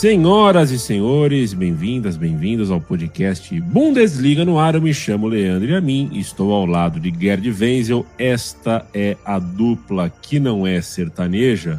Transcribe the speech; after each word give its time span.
Senhoras 0.00 0.70
e 0.70 0.78
senhores, 0.78 1.52
bem-vindas, 1.52 2.16
bem-vindos 2.16 2.70
ao 2.70 2.80
podcast 2.80 3.60
Bundesliga 3.60 4.46
no 4.46 4.58
ar. 4.58 4.74
Eu 4.74 4.80
me 4.80 4.94
chamo 4.94 5.26
Leandro 5.26 5.68
e 5.68 5.76
a 5.76 5.80
mim 5.82 6.08
estou 6.14 6.54
ao 6.54 6.64
lado 6.64 6.98
de 6.98 7.12
Gerd 7.12 7.46
Wenzel. 7.50 8.06
Esta 8.18 8.86
é 8.94 9.18
a 9.26 9.38
dupla 9.38 10.08
que 10.08 10.40
não 10.40 10.66
é 10.66 10.80
sertaneja, 10.80 11.78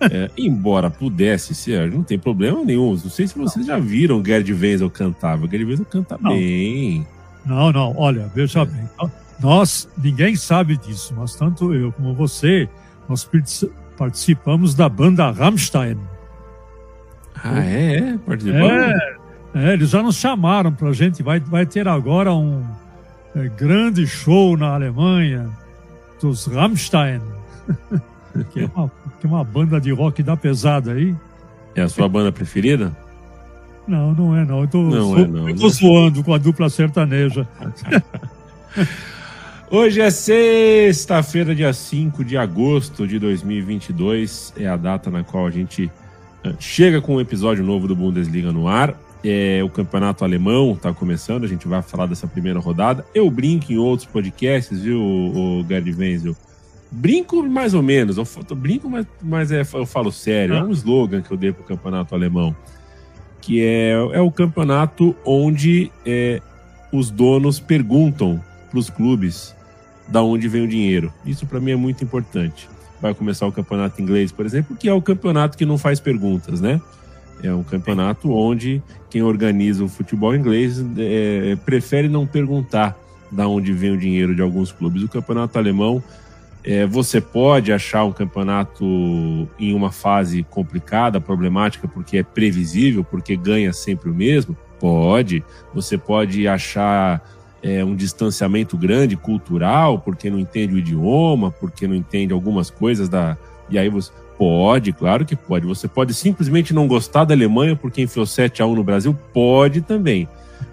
é, 0.00 0.30
embora 0.38 0.88
pudesse 0.88 1.52
ser, 1.52 1.90
não 1.90 2.04
tem 2.04 2.20
problema 2.20 2.64
nenhum. 2.64 2.92
Não 2.92 3.10
sei 3.10 3.26
se 3.26 3.36
vocês 3.36 3.66
já 3.66 3.80
viram 3.80 4.24
Gerd 4.24 4.52
Wenzel 4.52 4.88
cantar. 4.88 5.36
Gerd 5.40 5.64
Wenzel 5.64 5.86
canta 5.86 6.16
não. 6.20 6.30
bem. 6.30 7.04
Não, 7.44 7.72
não, 7.72 7.96
olha, 7.98 8.30
veja 8.32 8.64
bem. 8.64 8.88
Nós, 9.40 9.88
ninguém 10.00 10.36
sabe 10.36 10.76
disso, 10.76 11.12
mas 11.16 11.34
tanto 11.34 11.74
eu 11.74 11.90
como 11.90 12.14
você, 12.14 12.68
nós 13.08 13.28
participamos 13.98 14.72
da 14.72 14.88
banda 14.88 15.32
Rammstein. 15.32 15.98
Ah, 17.42 17.64
é? 17.64 17.96
é? 17.96 18.18
É, 19.54 19.70
é, 19.70 19.72
eles 19.72 19.90
já 19.90 20.02
nos 20.02 20.16
chamaram 20.16 20.72
para 20.72 20.88
a 20.88 20.92
gente. 20.92 21.22
Vai, 21.22 21.40
vai 21.40 21.66
ter 21.66 21.88
agora 21.88 22.32
um 22.32 22.64
é, 23.34 23.48
grande 23.48 24.06
show 24.06 24.56
na 24.56 24.74
Alemanha 24.74 25.48
dos 26.20 26.46
Rammstein, 26.46 27.20
que, 28.52 28.60
é 28.60 28.70
uma, 28.74 28.92
que 29.20 29.26
é 29.26 29.28
uma 29.28 29.42
banda 29.42 29.80
de 29.80 29.90
rock 29.90 30.22
da 30.22 30.36
pesada 30.36 30.92
aí. 30.92 31.14
É 31.74 31.82
a 31.82 31.88
sua 31.88 32.08
banda 32.08 32.30
preferida? 32.30 32.94
Não, 33.86 34.12
não 34.12 34.36
é 34.36 34.44
não. 34.44 34.60
Eu 34.60 34.68
tô, 34.68 34.82
não 34.82 35.18
é, 35.18 35.26
não, 35.26 35.48
eu 35.48 35.56
tô 35.56 35.66
né? 35.66 35.72
zoando 35.72 36.22
com 36.22 36.34
a 36.34 36.38
dupla 36.38 36.68
sertaneja. 36.68 37.48
Hoje 39.70 40.00
é 40.00 40.10
sexta-feira, 40.10 41.54
dia 41.54 41.72
5 41.72 42.24
de 42.24 42.36
agosto 42.36 43.06
de 43.06 43.18
2022. 43.20 44.52
É 44.56 44.66
a 44.66 44.76
data 44.76 45.10
na 45.10 45.22
qual 45.22 45.46
a 45.46 45.50
gente 45.50 45.90
chega 46.58 47.00
com 47.00 47.16
um 47.16 47.20
episódio 47.20 47.64
novo 47.64 47.86
do 47.86 47.94
Bundesliga 47.94 48.52
no 48.52 48.68
ar. 48.68 48.94
É, 49.22 49.60
o 49.62 49.68
campeonato 49.68 50.24
alemão 50.24 50.72
está 50.72 50.94
começando, 50.94 51.44
a 51.44 51.46
gente 51.46 51.68
vai 51.68 51.82
falar 51.82 52.06
dessa 52.06 52.26
primeira 52.26 52.58
rodada. 52.58 53.04
Eu 53.14 53.30
brinco 53.30 53.70
em 53.72 53.76
outros 53.76 54.08
podcasts, 54.08 54.80
viu, 54.80 55.00
o, 55.00 55.64
Gerd 55.68 55.92
Wenzel? 55.92 56.34
Brinco 56.90 57.42
mais 57.42 57.74
ou 57.74 57.82
menos, 57.82 58.16
eu, 58.16 58.26
brinco, 58.56 58.88
mas, 58.88 59.06
mas 59.22 59.52
é, 59.52 59.60
eu 59.60 59.86
falo 59.86 60.10
sério. 60.10 60.54
É 60.54 60.62
um 60.62 60.72
slogan 60.72 61.20
que 61.20 61.30
eu 61.30 61.36
dei 61.36 61.52
para 61.52 61.62
o 61.62 61.64
campeonato 61.64 62.14
alemão, 62.14 62.56
que 63.40 63.62
é, 63.62 63.92
é 64.12 64.20
o 64.20 64.30
campeonato 64.30 65.14
onde 65.24 65.92
é, 66.04 66.40
os 66.90 67.10
donos 67.10 67.60
perguntam 67.60 68.42
para 68.70 68.78
os 68.78 68.88
clubes 68.88 69.54
da 70.08 70.22
onde 70.22 70.48
vem 70.48 70.64
o 70.64 70.68
dinheiro. 70.68 71.12
Isso 71.24 71.46
para 71.46 71.60
mim 71.60 71.72
é 71.72 71.76
muito 71.76 72.02
importante 72.02 72.68
vai 73.00 73.14
começar 73.14 73.46
o 73.46 73.52
campeonato 73.52 74.00
inglês, 74.00 74.30
por 74.30 74.44
exemplo, 74.44 74.76
que 74.76 74.88
é 74.88 74.92
o 74.92 75.00
campeonato 75.00 75.56
que 75.56 75.64
não 75.64 75.78
faz 75.78 75.98
perguntas, 76.00 76.60
né? 76.60 76.80
É 77.42 77.52
um 77.52 77.62
campeonato 77.62 78.30
onde 78.32 78.82
quem 79.08 79.22
organiza 79.22 79.82
o 79.82 79.88
futebol 79.88 80.34
inglês 80.34 80.84
é, 80.98 81.56
prefere 81.64 82.08
não 82.08 82.26
perguntar 82.26 82.96
da 83.30 83.48
onde 83.48 83.72
vem 83.72 83.92
o 83.92 83.96
dinheiro 83.96 84.34
de 84.34 84.42
alguns 84.42 84.72
clubes. 84.72 85.02
O 85.02 85.08
campeonato 85.08 85.58
alemão, 85.58 86.02
é, 86.62 86.84
você 86.84 87.20
pode 87.20 87.72
achar 87.72 88.04
um 88.04 88.12
campeonato 88.12 88.84
em 89.58 89.72
uma 89.72 89.90
fase 89.90 90.42
complicada, 90.50 91.20
problemática, 91.20 91.88
porque 91.88 92.18
é 92.18 92.22
previsível, 92.22 93.02
porque 93.02 93.36
ganha 93.36 93.72
sempre 93.72 94.10
o 94.10 94.14
mesmo? 94.14 94.56
Pode. 94.78 95.42
Você 95.74 95.96
pode 95.96 96.46
achar 96.46 97.22
é, 97.62 97.84
um 97.84 97.94
distanciamento 97.94 98.76
grande 98.76 99.16
cultural, 99.16 99.98
porque 99.98 100.30
não 100.30 100.38
entende 100.38 100.74
o 100.74 100.78
idioma, 100.78 101.50
porque 101.50 101.86
não 101.86 101.94
entende 101.94 102.32
algumas 102.32 102.70
coisas 102.70 103.08
da. 103.08 103.36
E 103.68 103.78
aí 103.78 103.88
você. 103.88 104.10
Pode, 104.38 104.94
claro 104.94 105.26
que 105.26 105.36
pode. 105.36 105.66
Você 105.66 105.86
pode 105.86 106.14
simplesmente 106.14 106.72
não 106.72 106.88
gostar 106.88 107.24
da 107.24 107.34
Alemanha 107.34 107.76
porque 107.76 108.00
enfiou 108.00 108.24
7 108.24 108.62
a 108.62 108.66
1 108.66 108.74
no 108.74 108.82
Brasil? 108.82 109.14
Pode 109.34 109.82
também. 109.82 110.26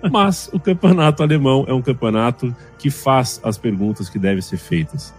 Mas 0.09 0.49
o 0.53 0.59
campeonato 0.59 1.21
alemão 1.21 1.65
é 1.67 1.73
um 1.73 1.81
campeonato 1.81 2.55
que 2.79 2.89
faz 2.89 3.41
as 3.43 3.57
perguntas 3.57 4.07
que 4.07 4.17
devem 4.17 4.41
ser 4.41 4.55
feitas. 4.55 5.13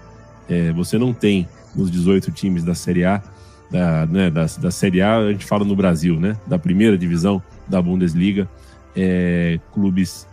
É, 0.48 0.72
você 0.72 0.96
não 0.96 1.12
tem 1.12 1.46
nos 1.74 1.90
18 1.90 2.32
times 2.32 2.64
da 2.64 2.74
Série 2.74 3.04
A, 3.04 3.22
da, 3.70 4.06
né, 4.06 4.30
da, 4.30 4.46
da 4.46 4.70
Série 4.70 5.02
A, 5.02 5.18
a 5.18 5.32
gente 5.32 5.44
fala 5.44 5.64
no 5.64 5.76
Brasil, 5.76 6.18
né? 6.18 6.34
Da 6.46 6.58
primeira 6.58 6.96
divisão 6.96 7.42
da 7.66 7.82
Bundesliga, 7.82 8.48
é, 8.96 9.60
clubes 9.74 10.26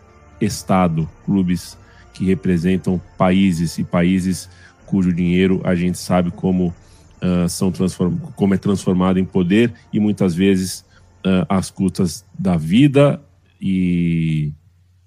Estado, 0.45 1.09
clubes 1.25 1.77
que 2.13 2.25
representam 2.25 3.01
países 3.17 3.77
e 3.77 3.83
países 3.83 4.49
cujo 4.85 5.11
dinheiro 5.11 5.61
a 5.63 5.75
gente 5.75 5.97
sabe 5.97 6.31
como, 6.31 6.73
uh, 7.21 7.49
são 7.49 7.71
transform 7.71 8.17
como 8.35 8.53
é 8.53 8.57
transformado 8.57 9.19
em 9.19 9.25
poder 9.25 9.73
e 9.91 9.99
muitas 9.99 10.33
vezes 10.33 10.85
uh, 11.25 11.45
às 11.49 11.69
custas 11.69 12.23
da 12.37 12.55
vida 12.55 13.21
e 13.59 14.53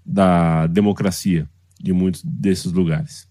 da 0.04 0.66
democracia 0.66 1.48
de 1.80 1.92
muitos 1.92 2.22
desses 2.22 2.72
lugares. 2.72 3.28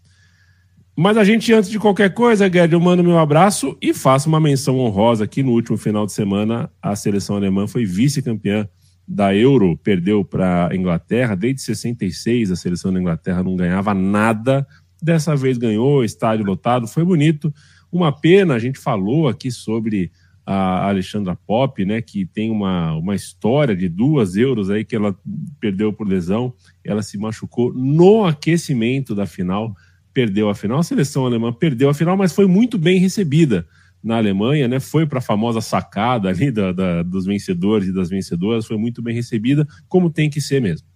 Mas 0.95 1.15
a 1.15 1.23
gente, 1.23 1.53
antes 1.53 1.69
de 1.69 1.77
qualquer 1.77 2.11
coisa, 2.11 2.51
Gerd, 2.51 2.73
eu 2.73 2.79
mando 2.79 3.03
meu 3.03 3.19
abraço 3.19 3.77
e 3.79 3.93
faço 3.93 4.27
uma 4.27 4.39
menção 4.39 4.79
honrosa 4.79 5.25
aqui 5.25 5.43
no 5.43 5.51
último 5.51 5.77
final 5.77 6.07
de 6.07 6.11
semana. 6.11 6.71
A 6.81 6.95
seleção 6.95 7.35
alemã 7.35 7.67
foi 7.67 7.85
vice-campeã 7.85 8.67
da 9.07 9.33
Euro 9.33 9.77
perdeu 9.77 10.25
para 10.25 10.67
a 10.69 10.75
Inglaterra. 10.75 11.35
Desde 11.35 11.61
66 11.61 12.51
a 12.51 12.55
seleção 12.55 12.91
da 12.91 12.99
Inglaterra 12.99 13.43
não 13.43 13.55
ganhava 13.55 13.93
nada. 13.93 14.67
Dessa 15.01 15.35
vez 15.35 15.57
ganhou, 15.57 16.03
estádio 16.03 16.45
lotado, 16.45 16.87
foi 16.87 17.05
bonito. 17.05 17.53
Uma 17.91 18.11
pena, 18.11 18.55
a 18.55 18.59
gente 18.59 18.77
falou 18.77 19.27
aqui 19.27 19.49
sobre 19.51 20.11
a 20.45 20.87
Alexandra 20.87 21.35
Pop, 21.35 21.83
né, 21.85 22.01
que 22.01 22.25
tem 22.25 22.49
uma, 22.49 22.93
uma 22.95 23.15
história 23.15 23.75
de 23.75 23.89
duas 23.89 24.35
euros 24.35 24.69
aí 24.69 24.83
que 24.83 24.95
ela 24.95 25.15
perdeu 25.59 25.93
por 25.93 26.07
lesão. 26.07 26.53
Ela 26.83 27.01
se 27.01 27.17
machucou 27.17 27.73
no 27.73 28.25
aquecimento 28.25 29.13
da 29.13 29.25
final, 29.25 29.75
perdeu 30.13 30.49
a 30.49 30.55
final. 30.55 30.79
A 30.79 30.83
seleção 30.83 31.25
alemã 31.25 31.53
perdeu 31.53 31.89
a 31.89 31.93
final, 31.93 32.17
mas 32.17 32.33
foi 32.33 32.47
muito 32.47 32.77
bem 32.77 32.97
recebida 32.97 33.65
na 34.07 34.17
Alemanha, 34.17 34.67
né? 34.67 34.79
Foi 34.79 35.05
para 35.05 35.19
a 35.19 35.21
famosa 35.21 35.61
sacada 35.61 36.29
ali 36.29 36.49
da, 36.49 36.71
da, 36.71 37.03
dos 37.03 37.25
vencedores 37.25 37.89
e 37.89 37.93
das 37.93 38.09
vencedoras, 38.09 38.65
foi 38.65 38.77
muito 38.77 39.01
bem 39.01 39.13
recebida, 39.13 39.67
como 39.87 40.09
tem 40.09 40.29
que 40.29 40.41
ser 40.41 40.61
mesmo. 40.61 40.87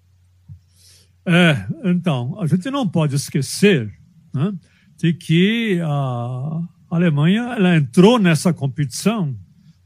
É, 1.25 1.65
então, 1.83 2.39
a 2.41 2.47
gente 2.47 2.71
não 2.71 2.87
pode 2.87 3.15
esquecer 3.15 3.93
né, 4.33 4.53
de 4.97 5.13
que 5.13 5.79
a 5.83 6.61
Alemanha 6.89 7.53
ela 7.55 7.75
entrou 7.75 8.17
nessa 8.17 8.51
competição 8.51 9.35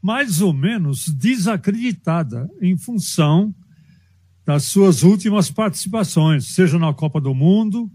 mais 0.00 0.40
ou 0.40 0.52
menos 0.52 1.08
desacreditada 1.08 2.48
em 2.62 2.76
função 2.76 3.54
das 4.44 4.62
suas 4.62 5.02
últimas 5.02 5.50
participações, 5.50 6.54
seja 6.54 6.78
na 6.78 6.94
Copa 6.94 7.20
do 7.20 7.34
Mundo, 7.34 7.90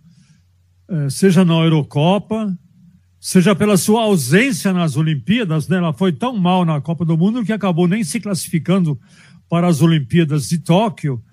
eh, 0.89 1.09
seja 1.09 1.45
na 1.45 1.53
Eurocopa, 1.53 2.53
seja 3.21 3.55
pela 3.55 3.77
sua 3.77 4.01
ausência 4.01 4.73
nas 4.73 4.97
Olimpíadas, 4.97 5.67
né? 5.67 5.77
ela 5.77 5.93
foi 5.93 6.11
tão 6.11 6.35
mal 6.35 6.65
na 6.65 6.81
Copa 6.81 7.05
do 7.05 7.15
Mundo 7.15 7.45
que 7.45 7.53
acabou 7.53 7.87
nem 7.87 8.03
se 8.03 8.19
classificando 8.19 8.99
para 9.47 9.67
as 9.67 9.79
Olimpíadas 9.79 10.49
de 10.49 10.57
Tóquio. 10.57 11.23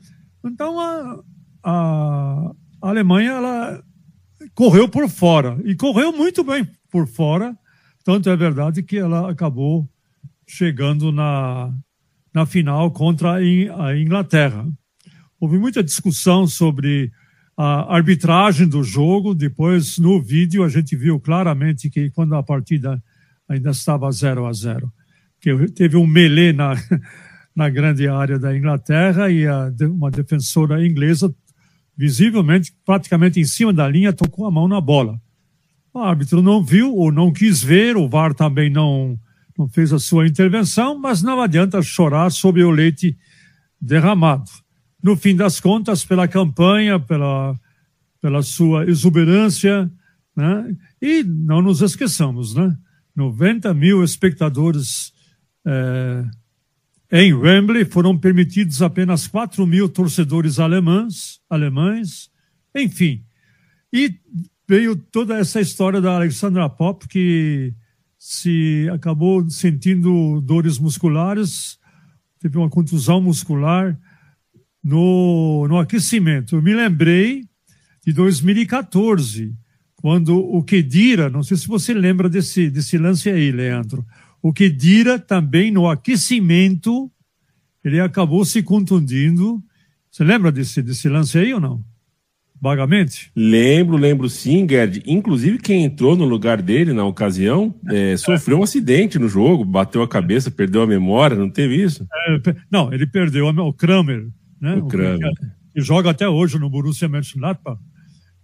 Então 0.44 0.78
a, 0.78 1.18
a, 1.64 2.52
a 2.82 2.88
Alemanha 2.90 3.30
ela 3.30 3.82
correu 4.54 4.86
por 4.86 5.08
fora 5.08 5.58
e 5.64 5.74
correu 5.74 6.12
muito 6.12 6.44
bem 6.44 6.68
por 6.90 7.06
fora. 7.08 7.56
Tanto 8.04 8.28
é 8.28 8.36
verdade 8.36 8.82
que 8.82 8.98
ela 8.98 9.30
acabou 9.30 9.88
chegando 10.46 11.10
na, 11.10 11.72
na 12.34 12.44
final 12.44 12.90
contra 12.90 13.36
a 13.36 13.98
Inglaterra. 13.98 14.66
Houve 15.40 15.58
muita 15.58 15.82
discussão 15.82 16.46
sobre 16.46 17.10
a 17.60 17.96
arbitragem 17.96 18.68
do 18.68 18.84
jogo. 18.84 19.34
Depois, 19.34 19.98
no 19.98 20.22
vídeo, 20.22 20.62
a 20.62 20.68
gente 20.68 20.94
viu 20.94 21.18
claramente 21.18 21.90
que 21.90 22.08
quando 22.10 22.36
a 22.36 22.42
partida 22.42 23.02
ainda 23.48 23.70
estava 23.70 24.08
0 24.12 24.46
a 24.46 24.52
0 24.52 24.92
que 25.40 25.68
teve 25.68 25.96
um 25.96 26.06
melee 26.06 26.52
na, 26.52 26.74
na 27.54 27.68
grande 27.68 28.06
área 28.08 28.38
da 28.38 28.56
Inglaterra 28.56 29.28
e 29.30 29.46
a, 29.46 29.72
uma 29.82 30.10
defensora 30.10 30.84
inglesa, 30.84 31.34
visivelmente, 31.96 32.72
praticamente 32.84 33.40
em 33.40 33.44
cima 33.44 33.72
da 33.72 33.88
linha, 33.88 34.12
tocou 34.12 34.46
a 34.46 34.50
mão 34.50 34.68
na 34.68 34.80
bola. 34.80 35.20
O 35.92 35.98
árbitro 36.00 36.42
não 36.42 36.62
viu 36.62 36.94
ou 36.94 37.10
não 37.10 37.32
quis 37.32 37.62
ver, 37.62 37.96
o 37.96 38.08
VAR 38.08 38.34
também 38.34 38.70
não, 38.70 39.18
não 39.56 39.68
fez 39.68 39.92
a 39.92 39.98
sua 39.98 40.26
intervenção, 40.26 40.98
mas 40.98 41.22
não 41.22 41.40
adianta 41.40 41.82
chorar 41.82 42.30
sobre 42.30 42.62
o 42.62 42.70
leite 42.70 43.16
derramado. 43.80 44.50
No 45.02 45.16
fim 45.16 45.34
das 45.34 45.60
contas, 45.60 46.04
pela 46.04 46.26
campanha, 46.26 46.98
pela, 46.98 47.58
pela 48.20 48.42
sua 48.42 48.84
exuberância, 48.88 49.90
né? 50.36 50.76
E 51.00 51.22
não 51.22 51.62
nos 51.62 51.82
esqueçamos, 51.82 52.54
né? 52.54 52.76
90 53.14 53.72
mil 53.74 54.04
espectadores 54.04 55.12
é, 55.66 56.24
em 57.10 57.32
Wembley, 57.32 57.84
foram 57.84 58.16
permitidos 58.16 58.82
apenas 58.82 59.26
4 59.26 59.66
mil 59.66 59.88
torcedores 59.88 60.58
alemães, 60.58 61.40
alemães, 61.48 62.30
enfim. 62.74 63.24
E 63.92 64.14
veio 64.68 64.94
toda 64.94 65.38
essa 65.38 65.60
história 65.60 66.00
da 66.00 66.16
Alexandra 66.16 66.68
Pop, 66.68 67.08
que 67.08 67.72
se 68.18 68.88
acabou 68.92 69.48
sentindo 69.48 70.40
dores 70.42 70.78
musculares, 70.78 71.78
teve 72.38 72.58
uma 72.58 72.68
contusão 72.68 73.20
muscular 73.20 73.98
no, 74.88 75.68
no 75.68 75.78
aquecimento. 75.78 76.56
Eu 76.56 76.62
me 76.62 76.72
lembrei 76.72 77.44
de 78.06 78.10
2014, 78.14 79.54
quando 79.96 80.38
o 80.38 80.62
Kedira, 80.62 81.28
não 81.28 81.42
sei 81.42 81.58
se 81.58 81.68
você 81.68 81.92
lembra 81.92 82.26
desse, 82.26 82.70
desse 82.70 82.96
lance 82.96 83.28
aí, 83.28 83.52
Leandro, 83.52 84.06
o 84.40 84.50
Kedira 84.50 85.18
também 85.18 85.70
no 85.70 85.86
aquecimento, 85.90 87.10
ele 87.84 88.00
acabou 88.00 88.46
se 88.46 88.62
contundindo. 88.62 89.62
Você 90.10 90.24
lembra 90.24 90.50
desse, 90.50 90.80
desse 90.80 91.06
lance 91.06 91.36
aí 91.36 91.52
ou 91.52 91.60
não? 91.60 91.84
Vagamente? 92.58 93.30
Lembro, 93.36 93.96
lembro 93.96 94.28
sim, 94.28 94.66
Gerd. 94.66 95.02
Inclusive, 95.06 95.58
quem 95.58 95.84
entrou 95.84 96.16
no 96.16 96.24
lugar 96.24 96.62
dele 96.62 96.94
na 96.94 97.04
ocasião 97.04 97.74
é, 97.90 98.16
sofreu 98.16 98.60
um 98.60 98.62
acidente 98.62 99.18
no 99.18 99.28
jogo, 99.28 99.66
bateu 99.66 100.02
a 100.02 100.08
cabeça, 100.08 100.50
perdeu 100.50 100.80
a 100.80 100.86
memória, 100.86 101.36
não 101.36 101.50
teve 101.50 101.76
isso? 101.76 102.06
É, 102.10 102.56
não, 102.70 102.90
ele 102.90 103.06
perdeu 103.06 103.46
o 103.46 103.72
Kramer, 103.74 104.26
né? 104.60 104.80
Que 105.72 105.80
joga 105.80 106.10
até 106.10 106.28
hoje 106.28 106.58
no 106.58 106.70
Borussia 106.70 107.08
Mönchengladbach. 107.08 107.80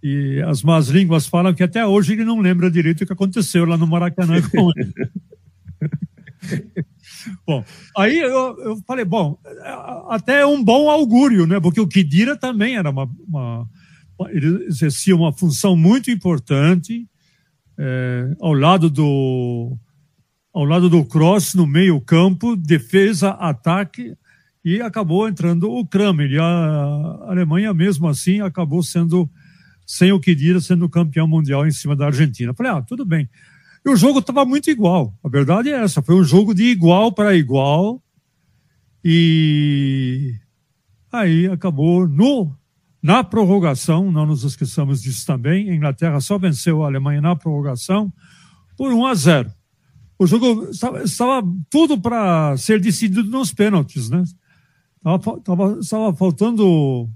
E 0.01 0.41
as 0.43 0.61
más 0.61 0.87
línguas 0.87 1.25
falam 1.25 1.53
que 1.53 1.63
até 1.63 1.85
hoje 1.85 2.13
ele 2.13 2.23
não 2.23 2.39
lembra 2.39 2.69
direito 2.69 3.03
o 3.03 3.07
que 3.07 3.13
aconteceu 3.13 3.65
lá 3.65 3.75
no 3.75 3.87
Maracanã 3.87 4.39
com 4.49 4.69
ele. 4.75 4.93
bom, 7.45 7.65
aí 7.97 8.19
eu, 8.19 8.55
eu, 8.59 8.77
falei, 8.85 9.03
bom, 9.03 9.37
até 10.09 10.41
é 10.41 10.45
um 10.45 10.63
bom 10.63 10.89
augúrio, 10.91 11.47
né? 11.47 11.59
Porque 11.59 11.81
o 11.81 11.87
Kidira 11.87 12.37
também 12.37 12.77
era 12.77 12.91
uma, 12.91 13.09
uma 13.27 13.67
ele 14.29 14.65
exercia 14.65 15.15
uma 15.15 15.33
função 15.33 15.75
muito 15.75 16.11
importante 16.11 17.07
é, 17.77 18.35
ao 18.39 18.53
lado 18.53 18.89
do 18.89 19.77
ao 20.53 20.63
lado 20.63 20.89
do 20.89 21.03
Cross 21.03 21.53
no 21.55 21.67
meio 21.67 21.99
campo, 21.99 22.55
defesa, 22.55 23.31
ataque 23.31 24.15
e 24.65 24.81
acabou 24.81 25.29
entrando 25.29 25.69
o 25.69 25.85
Kramer. 25.85 26.31
E 26.31 26.39
a 26.39 27.19
Alemanha 27.27 27.71
mesmo 27.71 28.07
assim 28.07 28.41
acabou 28.41 28.81
sendo 28.81 29.29
sem 29.85 30.11
o 30.11 30.19
Kedira 30.19 30.59
sendo 30.59 30.89
campeão 30.89 31.27
mundial 31.27 31.67
em 31.67 31.71
cima 31.71 31.95
da 31.95 32.07
Argentina. 32.07 32.51
Falei, 32.55 32.71
ah, 32.71 32.81
tudo 32.81 33.05
bem. 33.05 33.29
E 33.85 33.89
o 33.89 33.95
jogo 33.95 34.17
estava 34.17 34.43
muito 34.43 34.71
igual. 34.71 35.13
A 35.23 35.29
verdade 35.29 35.69
é 35.69 35.83
essa. 35.83 36.01
Foi 36.01 36.15
um 36.15 36.23
jogo 36.23 36.55
de 36.55 36.63
igual 36.63 37.11
para 37.11 37.35
igual. 37.35 38.01
E 39.03 40.33
aí 41.11 41.45
acabou 41.45 42.07
no 42.07 42.51
na 43.03 43.23
prorrogação, 43.23 44.11
não 44.11 44.25
nos 44.25 44.43
esqueçamos 44.43 44.99
disso 44.99 45.27
também. 45.27 45.69
A 45.69 45.75
Inglaterra 45.75 46.19
só 46.19 46.39
venceu 46.39 46.83
a 46.83 46.87
Alemanha 46.87 47.21
na 47.21 47.35
prorrogação 47.35 48.11
por 48.75 48.91
1 48.91 49.05
a 49.05 49.13
0. 49.13 49.51
O 50.17 50.25
jogo 50.25 50.69
estava, 50.71 51.03
estava 51.03 51.47
tudo 51.69 52.01
para 52.01 52.57
ser 52.57 52.81
decidido 52.81 53.25
nos 53.25 53.53
pênaltis, 53.53 54.09
né? 54.09 54.23
Estava, 55.05 55.37
estava, 55.37 55.79
estava 55.79 56.15
faltando 56.15 57.07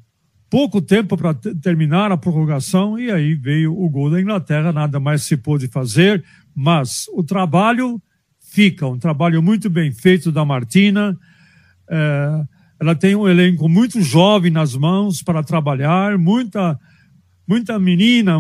pouco 0.48 0.80
tempo 0.80 1.18
para 1.18 1.34
terminar 1.34 2.12
a 2.12 2.18
prorrogação 2.18 3.00
e 3.00 3.10
aí 3.10 3.34
veio 3.34 3.76
o 3.76 3.90
gol 3.90 4.12
da 4.12 4.22
Inglaterra, 4.22 4.72
nada 4.72 5.00
mais 5.00 5.24
se 5.24 5.36
pôde 5.36 5.68
fazer, 5.68 6.24
mas 6.54 7.08
o 7.16 7.24
trabalho 7.24 8.00
fica, 8.40 8.86
um 8.86 9.00
trabalho 9.00 9.42
muito 9.42 9.72
bem 9.72 9.92
feito 9.92 10.32
da 10.32 10.46
Martina. 10.46 11.18
É, 11.90 12.46
ela 12.80 12.94
tem 12.94 13.16
um 13.16 13.28
elenco 13.28 13.68
muito 13.68 14.00
jovem 14.04 14.52
nas 14.52 14.76
mãos 14.76 15.24
para 15.24 15.42
trabalhar, 15.42 16.16
muita, 16.16 16.80
muita 17.48 17.80
menina, 17.80 18.40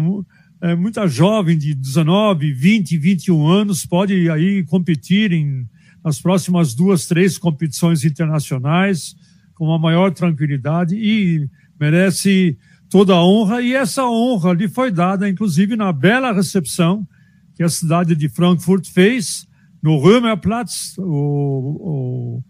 é, 0.61 0.75
muita 0.75 1.07
jovem 1.07 1.57
de 1.57 1.73
19, 1.73 2.53
20, 2.53 2.99
21 2.99 3.47
anos 3.47 3.83
pode 3.83 4.29
aí 4.29 4.63
competir 4.65 5.31
em, 5.31 5.67
nas 6.05 6.21
próximas 6.21 6.75
duas, 6.75 7.07
três 7.07 7.35
competições 7.35 8.05
internacionais 8.05 9.15
com 9.59 9.73
a 9.73 9.77
maior 9.77 10.13
tranquilidade 10.13 10.95
e 10.95 11.45
merece 11.77 12.57
toda 12.89 13.13
a 13.13 13.21
honra, 13.23 13.61
e 13.61 13.73
essa 13.75 14.05
honra 14.05 14.53
lhe 14.53 14.69
foi 14.69 14.89
dada, 14.89 15.27
inclusive, 15.29 15.75
na 15.75 15.91
bela 15.91 16.31
recepção 16.31 17.05
que 17.53 17.61
a 17.61 17.67
cidade 17.67 18.15
de 18.15 18.29
Frankfurt 18.29 18.87
fez 18.87 19.45
no 19.83 19.99
Römerplatz, 19.99 20.97
o, 20.97 21.03
o, 21.03 22.43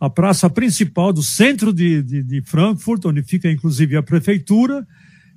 a 0.00 0.08
praça 0.08 0.48
principal 0.48 1.12
do 1.12 1.22
centro 1.22 1.70
de, 1.70 2.02
de, 2.02 2.22
de, 2.22 2.40
Frankfurt, 2.40 3.04
onde 3.04 3.22
fica 3.22 3.50
inclusive 3.50 3.94
a 3.94 4.02
prefeitura, 4.02 4.86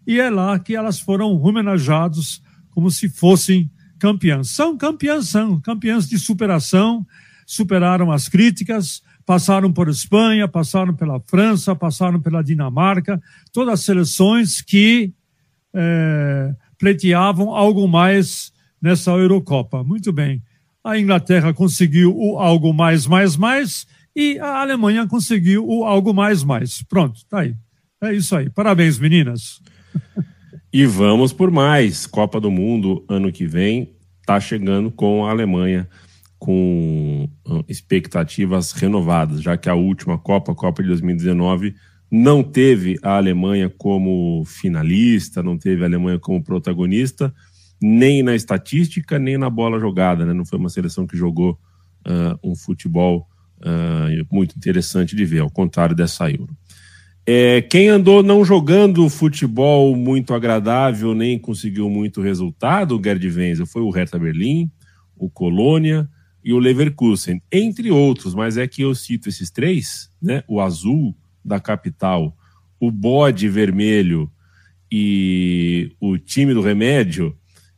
e 0.08 0.22
é 0.22 0.30
lá 0.30 0.58
que 0.58 0.78
elas 0.78 0.98
foram 0.98 1.34
homenageadas 1.36 2.42
como 2.72 2.90
se 2.90 3.10
fossem 3.10 3.70
campeãs. 4.00 4.52
São 4.52 4.78
campeãs, 4.78 5.28
são 5.28 5.60
campeãs 5.60 6.08
de 6.08 6.18
superação, 6.18 7.06
superaram 7.46 8.14
as 8.14 8.30
críticas, 8.30 9.02
passaram 9.28 9.74
por 9.74 9.90
Espanha, 9.90 10.48
passaram 10.48 10.94
pela 10.94 11.20
França, 11.20 11.76
passaram 11.76 12.18
pela 12.18 12.42
Dinamarca, 12.42 13.22
todas 13.52 13.74
as 13.74 13.82
seleções 13.82 14.62
que 14.62 15.12
é, 15.76 16.56
pleiteavam 16.80 17.54
algo 17.54 17.86
mais 17.90 18.54
nessa 18.82 19.12
Eurocopa. 19.12 19.84
Muito 19.84 20.14
bem. 20.14 20.42
A 20.82 20.98
Inglaterra 20.98 21.54
conseguiu 21.54 22.16
o 22.18 22.40
algo 22.40 22.74
mais, 22.74 23.06
mais, 23.06 23.36
mais, 23.36 23.86
e 24.16 24.40
a 24.40 24.62
Alemanha 24.62 25.06
conseguiu 25.06 25.68
o 25.68 25.84
algo 25.84 26.14
mais, 26.14 26.42
mais. 26.42 26.82
Pronto, 26.84 27.20
tá 27.30 27.42
aí. 27.42 27.54
É 28.02 28.14
isso 28.14 28.34
aí. 28.34 28.50
Parabéns, 28.50 28.98
meninas. 28.98 29.62
E 30.72 30.86
vamos 30.86 31.34
por 31.34 31.52
mais. 31.52 32.08
Copa 32.08 32.40
do 32.40 32.50
Mundo 32.50 33.04
ano 33.10 33.30
que 33.30 33.46
vem 33.46 33.94
está 34.22 34.40
chegando 34.40 34.90
com 34.90 35.26
a 35.26 35.32
Alemanha 35.32 35.86
com 36.40 37.28
expectativas 37.68 38.72
renovadas, 38.72 39.42
já 39.42 39.58
que 39.58 39.70
a 39.70 39.76
última 39.76 40.18
Copa, 40.18 40.52
a 40.52 40.56
Copa 40.56 40.82
de 40.82 40.90
2019, 40.90 41.74
não 42.10 42.42
teve 42.42 42.98
a 43.02 43.18
Alemanha 43.18 43.70
como 43.70 44.44
finalista, 44.46 45.44
não 45.44 45.58
teve 45.58 45.84
a 45.84 45.88
Alemanha 45.88 46.20
como 46.20 46.44
protagonista, 46.44 47.34
nem 47.82 48.24
na 48.24 48.36
estatística, 48.36 49.20
nem 49.20 49.38
na 49.38 49.50
bola 49.50 49.80
jogada. 49.80 50.26
Né? 50.26 50.34
Não 50.34 50.46
foi 50.46 50.58
uma 50.58 50.70
seleção 50.70 51.06
que 51.06 51.18
jogou 51.18 51.60
uh, 52.08 52.40
um 52.50 52.56
futebol 52.56 53.28
uh, 53.60 54.28
muito 54.32 54.56
interessante 54.56 55.16
de 55.16 55.26
ver, 55.26 55.40
ao 55.40 55.50
contrário 55.50 55.96
dessa 55.96 56.30
Euro. 56.32 56.56
É, 57.30 57.62
quem 57.62 57.90
andou 57.90 58.24
não 58.24 58.46
jogando 58.46 59.10
futebol 59.10 59.94
muito 59.98 60.34
agradável, 60.34 61.14
nem 61.14 61.38
conseguiu 61.38 61.90
muito 61.90 62.22
resultado, 62.22 62.96
o 62.96 63.04
Gerd 63.04 63.28
Wenzel, 63.28 63.66
foi 63.66 63.82
o 63.82 63.90
Hertha 63.90 64.18
Berlim, 64.18 64.72
o 65.18 65.30
Colônia, 65.30 66.08
e 66.48 66.54
o 66.54 66.60
Leverkusen, 66.60 67.42
entre 67.52 67.92
outros, 67.92 68.34
mas 68.34 68.56
é 68.56 68.66
que 68.66 68.82
eu 68.82 68.96
cito 68.96 69.28
esses 69.28 69.52
três, 69.52 70.10
né? 70.22 70.46
O 70.48 70.62
azul 70.62 71.14
da 71.44 71.60
capital, 71.60 72.38
o 72.80 72.90
bode 72.90 73.50
vermelho 73.50 74.32
e 74.90 75.92
o 76.00 76.18
time 76.18 76.54
do 76.54 76.62
remédio, 76.62 77.36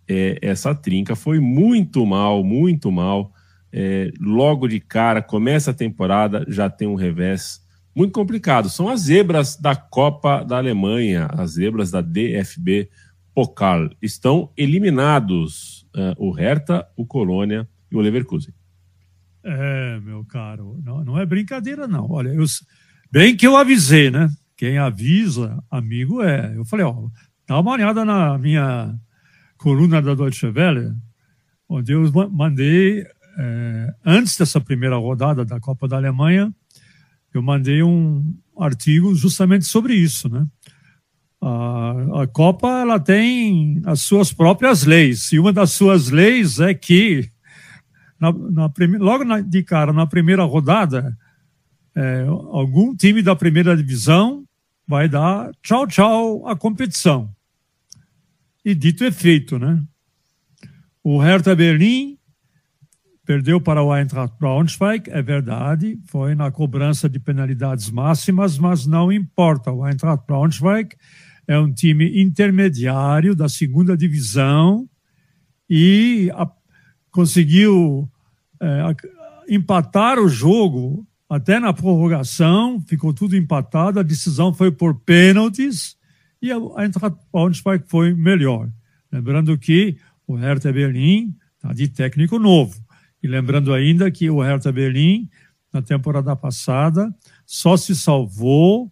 é, 0.07 0.38
essa 0.39 0.75
trinca 0.75 1.15
foi 1.15 1.39
muito 1.39 2.05
mal, 2.05 2.43
muito 2.43 2.91
mal. 2.91 3.33
É, 3.73 4.11
logo 4.21 4.67
de 4.67 4.79
cara, 4.79 5.23
começa 5.23 5.71
a 5.71 5.73
temporada, 5.73 6.45
já 6.47 6.69
tem 6.69 6.88
um 6.88 6.93
revés 6.93 7.65
muito 7.95 8.11
complicado. 8.11 8.69
São 8.69 8.88
as 8.88 9.01
zebras 9.01 9.57
da 9.57 9.75
Copa 9.75 10.43
da 10.43 10.57
Alemanha, 10.57 11.25
as 11.31 11.53
zebras 11.53 11.89
da 11.89 12.01
DFB 12.01 12.88
Pokal. 13.33 13.89
Estão 13.99 14.51
eliminados 14.55 15.88
uh, 15.95 16.13
o 16.19 16.29
Hertha, 16.29 16.88
o 16.95 17.03
Colônia 17.03 17.67
e 17.91 17.95
o 17.95 17.99
Leverkusen. 17.99 18.53
É, 19.43 20.00
meu 20.01 20.25
caro, 20.25 20.79
não, 20.84 21.03
não 21.03 21.17
é 21.19 21.25
brincadeira, 21.25 21.88
não. 21.88 22.10
Olha, 22.10 22.29
eu, 22.29 22.43
bem 23.12 23.36
que 23.36 23.48
eu 23.48 23.55
avisei, 23.55 24.12
né? 24.12 24.29
Quem 24.58 24.77
avisa, 24.77 25.63
amigo 25.72 26.22
é. 26.22 26.53
Eu 26.55 26.65
falei, 26.65 26.86
ó, 26.86 27.08
dá 27.48 27.60
uma 27.60 27.72
olhada 27.72 28.03
na 28.03 28.38
minha 28.38 28.93
coluna 29.58 30.01
da 30.01 30.13
Deutsche 30.13 30.48
Welle, 30.48 30.93
onde 31.67 31.93
eu 31.93 32.12
mandei, 32.29 33.05
é, 33.38 33.93
antes 34.05 34.38
dessa 34.38 34.60
primeira 34.60 34.98
rodada 34.98 35.46
da 35.46 35.60
Copa 35.60 35.88
da 35.88 35.96
Alemanha, 35.96 36.53
eu 37.34 37.41
mandei 37.41 37.84
um 37.84 38.36
artigo 38.58 39.15
justamente 39.15 39.65
sobre 39.65 39.93
isso, 39.93 40.27
né? 40.27 40.46
A, 41.41 42.24
a 42.24 42.27
Copa 42.27 42.67
ela 42.81 43.00
tem 43.00 43.81
as 43.86 44.01
suas 44.01 44.34
próprias 44.34 44.84
leis 44.84 45.31
e 45.31 45.39
uma 45.39 45.53
das 45.53 45.72
suas 45.72 46.10
leis 46.10 46.60
é 46.60 46.74
que 46.74 47.31
na, 48.19 48.31
na 48.31 48.71
logo 48.99 49.23
na, 49.23 49.39
de 49.39 49.63
cara, 49.63 49.93
na 49.93 50.05
primeira 50.05 50.43
rodada, 50.43 51.17
é, 51.95 52.25
algum 52.27 52.95
time 52.95 53.21
da 53.21 53.35
primeira 53.35 53.75
divisão 53.75 54.43
vai 54.88 55.07
dar 55.07 55.51
tchau, 55.61 55.88
tchau 55.88 56.47
à 56.47 56.55
competição. 56.55 57.29
E 58.63 58.75
dito 58.75 59.03
é 59.03 59.11
feito, 59.11 59.57
né? 59.57 59.81
O 61.03 61.17
Hertha 61.19 61.55
Berlim 61.55 62.17
perdeu 63.25 63.61
para 63.61 63.83
o 63.83 63.95
Eintracht 63.95 64.35
Braunschweig, 64.39 65.09
é 65.11 65.21
verdade, 65.21 65.99
foi 66.07 66.33
na 66.33 66.49
cobrança 66.49 67.07
de 67.07 67.19
penalidades 67.19 67.91
máximas, 67.91 68.57
mas 68.57 68.88
não 68.88 69.11
importa. 69.11 69.71
O 69.71 69.88
Eintracht 69.88 70.25
Braunschweig 70.25 70.95
é 71.47 71.57
um 71.59 71.71
time 71.71 72.21
intermediário 72.21 73.35
da 73.35 73.47
segunda 73.47 73.95
divisão 73.95 74.89
e 75.69 76.31
a, 76.33 76.49
conseguiu 77.11 78.09
é, 78.61 78.83
empatar 79.47 80.19
o 80.19 80.27
jogo 80.27 81.05
até 81.29 81.59
na 81.59 81.71
prorrogação, 81.71 82.81
ficou 82.87 83.13
tudo 83.13 83.35
empatado, 83.35 83.99
a 83.99 84.03
decisão 84.03 84.53
foi 84.53 84.71
por 84.71 84.95
pênaltis 85.01 85.95
e 86.41 86.51
a 86.51 86.55
Eintracht 86.81 87.17
Braunschweig 87.31 87.83
foi 87.87 88.13
melhor. 88.13 88.69
Lembrando 89.11 89.57
que 89.57 89.97
o 90.25 90.35
Hertha 90.35 90.71
Berlim 90.71 91.35
está 91.55 91.73
de 91.73 91.87
técnico 91.87 92.39
novo. 92.39 92.75
E 93.21 93.27
lembrando 93.27 93.73
ainda 93.73 94.09
que 94.09 94.29
o 94.29 94.41
Hertha 94.41 94.71
Berlim, 94.71 95.29
na 95.73 95.81
temporada 95.81 96.35
passada, 96.35 97.13
só 97.45 97.75
se 97.75 97.95
salvou 97.95 98.91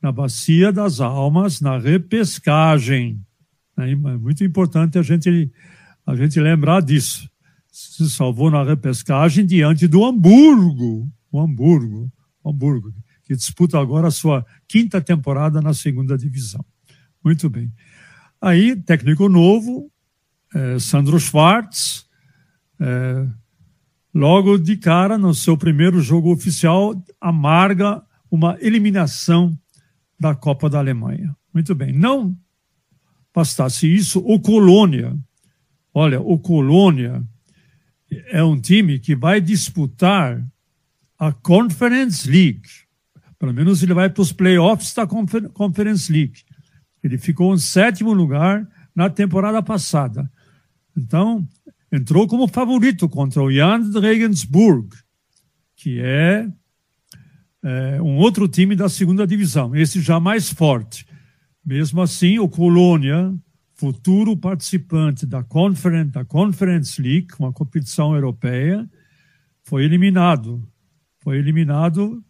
na 0.00 0.10
Bacia 0.10 0.72
das 0.72 1.00
Almas, 1.00 1.60
na 1.60 1.78
repescagem. 1.78 3.20
É 3.76 3.94
muito 3.94 4.42
importante 4.42 4.98
a 4.98 5.02
gente, 5.02 5.52
a 6.06 6.14
gente 6.16 6.40
lembrar 6.40 6.80
disso. 6.80 7.28
Se 7.78 8.08
salvou 8.08 8.50
na 8.50 8.62
repescagem 8.62 9.44
diante 9.44 9.86
do 9.86 10.02
Hamburgo, 10.02 11.12
o 11.30 11.38
Hamburgo, 11.38 12.10
o 12.42 12.48
Hamburgo, 12.48 12.90
que 13.22 13.36
disputa 13.36 13.78
agora 13.78 14.08
a 14.08 14.10
sua 14.10 14.46
quinta 14.66 14.98
temporada 14.98 15.60
na 15.60 15.74
segunda 15.74 16.16
divisão. 16.16 16.64
Muito 17.22 17.50
bem. 17.50 17.70
Aí, 18.40 18.74
técnico 18.74 19.28
novo, 19.28 19.92
é, 20.54 20.78
Sandro 20.78 21.20
Schwartz, 21.20 22.06
é, 22.80 23.28
logo 24.14 24.56
de 24.56 24.78
cara, 24.78 25.18
no 25.18 25.34
seu 25.34 25.54
primeiro 25.54 26.00
jogo 26.00 26.32
oficial, 26.32 26.94
amarga 27.20 28.02
uma 28.30 28.56
eliminação 28.62 29.54
da 30.18 30.34
Copa 30.34 30.70
da 30.70 30.78
Alemanha. 30.78 31.36
Muito 31.52 31.74
bem. 31.74 31.92
Não 31.92 32.34
bastasse 33.34 33.86
isso, 33.86 34.20
o 34.20 34.40
Colônia, 34.40 35.14
olha, 35.92 36.22
o 36.22 36.38
Colônia 36.38 37.22
é 38.10 38.42
um 38.42 38.60
time 38.60 38.98
que 38.98 39.14
vai 39.14 39.40
disputar 39.40 40.44
a 41.18 41.32
Conference 41.32 42.28
League. 42.28 42.68
Pelo 43.38 43.52
menos 43.52 43.82
ele 43.82 43.94
vai 43.94 44.08
para 44.08 44.22
os 44.22 44.32
playoffs 44.32 44.94
da 44.94 45.06
Conference 45.06 46.10
League. 46.10 46.42
Ele 47.02 47.18
ficou 47.18 47.54
em 47.54 47.58
sétimo 47.58 48.12
lugar 48.12 48.66
na 48.94 49.10
temporada 49.10 49.62
passada. 49.62 50.30
Então, 50.96 51.46
entrou 51.92 52.26
como 52.26 52.48
favorito 52.48 53.08
contra 53.08 53.42
o 53.42 53.52
Jan 53.52 53.90
Regensburg, 54.00 54.88
que 55.76 56.00
é, 56.00 56.48
é, 57.62 58.00
um 58.00 58.16
outro 58.16 58.48
time 58.48 58.74
da 58.74 58.88
segunda 58.88 59.26
divisão, 59.26 59.76
esse 59.76 60.00
já 60.00 60.18
mais 60.18 60.50
forte. 60.50 61.06
Mesmo 61.64 62.00
assim, 62.00 62.38
o 62.38 62.48
Colônia, 62.48 63.34
futuro 63.76 64.36
participante 64.36 65.26
da 65.26 65.42
Conference, 65.42 66.10
da 66.10 66.24
Conference 66.24 67.00
League, 67.00 67.28
uma 67.38 67.52
competição 67.52 68.14
europeia, 68.14 68.88
foi 69.62 69.84
eliminado 69.84 70.66
foi 71.26 71.38
eliminado 71.38 72.22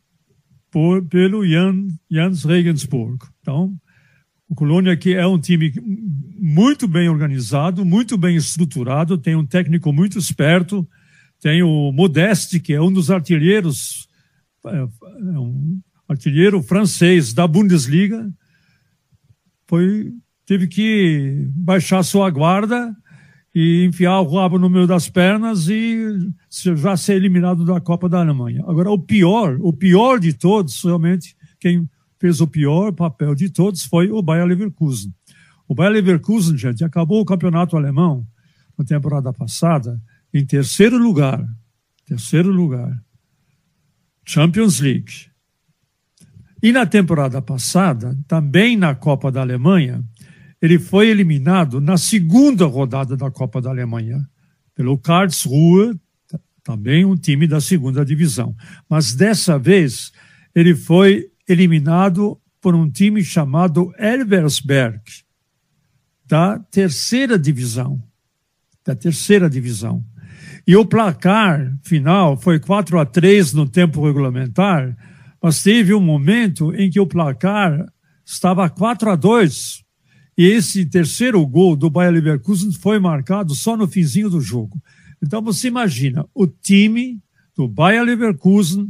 por, 0.70 1.04
pelo 1.04 1.46
Jan, 1.46 1.86
Jans 2.10 2.44
Regensburg. 2.44 3.18
Então, 3.42 3.78
o 4.48 4.54
Colônia 4.54 4.94
aqui 4.94 5.12
é 5.12 5.26
um 5.26 5.38
time 5.38 5.70
muito 6.38 6.88
bem 6.88 7.06
organizado, 7.06 7.84
muito 7.84 8.16
bem 8.16 8.36
estruturado, 8.36 9.18
tem 9.18 9.36
um 9.36 9.44
técnico 9.44 9.92
muito 9.92 10.18
esperto, 10.18 10.88
tem 11.42 11.62
o 11.62 11.92
Modeste, 11.92 12.58
que 12.58 12.72
é 12.72 12.80
um 12.80 12.90
dos 12.90 13.10
artilheiros, 13.10 14.08
é, 14.64 14.78
é 14.78 15.38
um 15.38 15.78
artilheiro 16.08 16.62
francês 16.62 17.34
da 17.34 17.46
Bundesliga, 17.46 18.32
foi, 19.66 20.10
teve 20.46 20.68
que 20.68 21.48
baixar 21.54 22.02
sua 22.02 22.30
guarda 22.30 22.96
e 23.54 23.84
enfiar 23.84 24.20
o 24.20 24.34
rabo 24.34 24.58
no 24.58 24.70
meio 24.70 24.86
das 24.86 25.08
pernas 25.08 25.68
e 25.68 26.30
já 26.50 26.96
ser 26.96 27.16
eliminado 27.16 27.64
da 27.64 27.80
Copa 27.80 28.08
da 28.08 28.20
Alemanha. 28.20 28.62
Agora, 28.66 28.90
o 28.90 28.98
pior, 28.98 29.58
o 29.60 29.72
pior 29.72 30.20
de 30.20 30.32
todos, 30.32 30.82
realmente, 30.84 31.36
quem 31.58 31.88
fez 32.18 32.40
o 32.40 32.46
pior 32.46 32.92
papel 32.92 33.34
de 33.34 33.50
todos 33.50 33.84
foi 33.84 34.10
o 34.10 34.22
Bayer 34.22 34.46
Leverkusen. 34.46 35.12
O 35.66 35.74
Bayer 35.74 35.92
Leverkusen, 35.92 36.56
gente, 36.56 36.84
acabou 36.84 37.20
o 37.20 37.24
campeonato 37.24 37.76
alemão 37.76 38.26
na 38.78 38.84
temporada 38.84 39.32
passada 39.32 40.00
em 40.32 40.44
terceiro 40.44 40.98
lugar. 40.98 41.44
Terceiro 42.06 42.50
lugar. 42.50 43.02
Champions 44.24 44.80
League. 44.80 45.30
E 46.62 46.72
na 46.72 46.84
temporada 46.84 47.40
passada, 47.40 48.16
também 48.26 48.76
na 48.76 48.94
Copa 48.94 49.30
da 49.30 49.40
Alemanha, 49.40 50.02
ele 50.60 50.78
foi 50.78 51.08
eliminado 51.08 51.80
na 51.80 51.96
segunda 51.96 52.66
rodada 52.66 53.16
da 53.16 53.30
Copa 53.30 53.60
da 53.60 53.70
Alemanha 53.70 54.18
pelo 54.74 54.98
Karlsruhe, 54.98 55.98
também 56.62 57.04
um 57.04 57.16
time 57.16 57.46
da 57.46 57.60
segunda 57.60 58.04
divisão. 58.04 58.54
Mas 58.88 59.14
dessa 59.14 59.58
vez 59.58 60.12
ele 60.54 60.74
foi 60.74 61.30
eliminado 61.48 62.38
por 62.60 62.74
um 62.74 62.90
time 62.90 63.22
chamado 63.22 63.92
Elversberg, 63.98 65.00
da 66.26 66.58
terceira 66.58 67.38
divisão. 67.38 68.02
Da 68.84 68.94
terceira 68.94 69.48
divisão. 69.48 70.04
E 70.66 70.74
o 70.74 70.84
placar 70.84 71.72
final 71.84 72.36
foi 72.36 72.58
4 72.58 72.98
a 72.98 73.06
3 73.06 73.52
no 73.52 73.68
tempo 73.68 74.04
regulamentar, 74.04 74.96
mas 75.40 75.62
teve 75.62 75.94
um 75.94 76.00
momento 76.00 76.74
em 76.74 76.90
que 76.90 76.98
o 76.98 77.06
placar 77.06 77.86
estava 78.24 78.68
4 78.68 79.10
a 79.10 79.16
2 79.16 79.85
e 80.36 80.44
esse 80.44 80.84
terceiro 80.84 81.44
gol 81.46 81.74
do 81.76 81.88
Bayer 81.88 82.12
Leverkusen 82.12 82.72
foi 82.72 82.98
marcado 82.98 83.54
só 83.54 83.76
no 83.76 83.88
finzinho 83.88 84.28
do 84.28 84.40
jogo. 84.40 84.80
Então 85.22 85.40
você 85.40 85.68
imagina 85.68 86.26
o 86.34 86.46
time 86.46 87.20
do 87.56 87.66
Bayer 87.66 88.02
Leverkusen, 88.02 88.86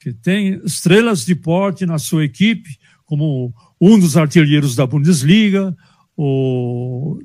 que 0.00 0.12
tem 0.12 0.60
estrelas 0.64 1.24
de 1.24 1.34
porte 1.34 1.86
na 1.86 1.98
sua 1.98 2.24
equipe, 2.24 2.76
como 3.04 3.54
um 3.80 3.98
dos 3.98 4.16
artilheiros 4.16 4.74
da 4.74 4.86
Bundesliga, 4.86 5.74
o 6.16 7.18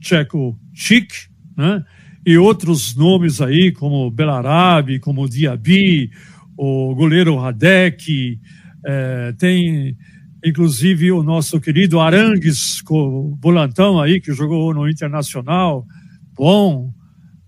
Checo 0.00 0.58
Schick, 0.72 1.14
né? 1.56 1.84
e 2.24 2.36
outros 2.38 2.94
nomes 2.96 3.40
aí, 3.40 3.72
como 3.72 4.10
Belarabi, 4.10 4.98
como 4.98 5.28
Diaby, 5.28 6.10
o 6.56 6.94
goleiro 6.94 7.36
Radek, 7.36 8.38
é, 8.84 9.32
tem 9.38 9.96
inclusive 10.44 11.10
o 11.12 11.22
nosso 11.22 11.60
querido 11.60 12.00
Arangues, 12.00 12.82
volantão 13.40 14.00
aí, 14.00 14.20
que 14.20 14.32
jogou 14.32 14.72
no 14.72 14.88
Internacional, 14.88 15.86
bom, 16.34 16.92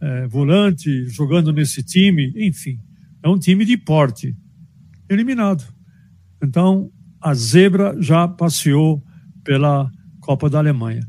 é, 0.01 0.27
volante, 0.27 1.07
jogando 1.09 1.53
nesse 1.53 1.83
time, 1.83 2.33
enfim, 2.37 2.79
é 3.23 3.29
um 3.29 3.39
time 3.39 3.65
de 3.65 3.77
porte, 3.77 4.35
eliminado. 5.09 5.65
Então, 6.43 6.91
a 7.21 7.35
zebra 7.35 7.95
já 8.01 8.27
passeou 8.27 9.03
pela 9.45 9.91
Copa 10.21 10.49
da 10.49 10.59
Alemanha. 10.59 11.07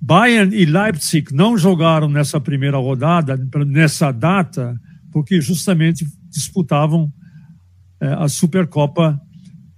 Bayern 0.00 0.54
e 0.54 0.64
Leipzig 0.64 1.32
não 1.32 1.56
jogaram 1.56 2.08
nessa 2.08 2.40
primeira 2.40 2.76
rodada, 2.76 3.36
nessa 3.64 4.10
data, 4.10 4.76
porque 5.12 5.40
justamente 5.40 6.04
disputavam 6.28 7.12
é, 8.00 8.08
a 8.14 8.28
Supercopa 8.28 9.20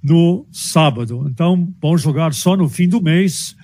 no 0.05 0.47
sábado. 0.53 1.27
Então, 1.31 1.73
vão 1.81 1.97
jogar 1.97 2.35
só 2.35 2.55
no 2.57 2.69
fim 2.69 2.87
do 2.87 3.01
mês 3.01 3.57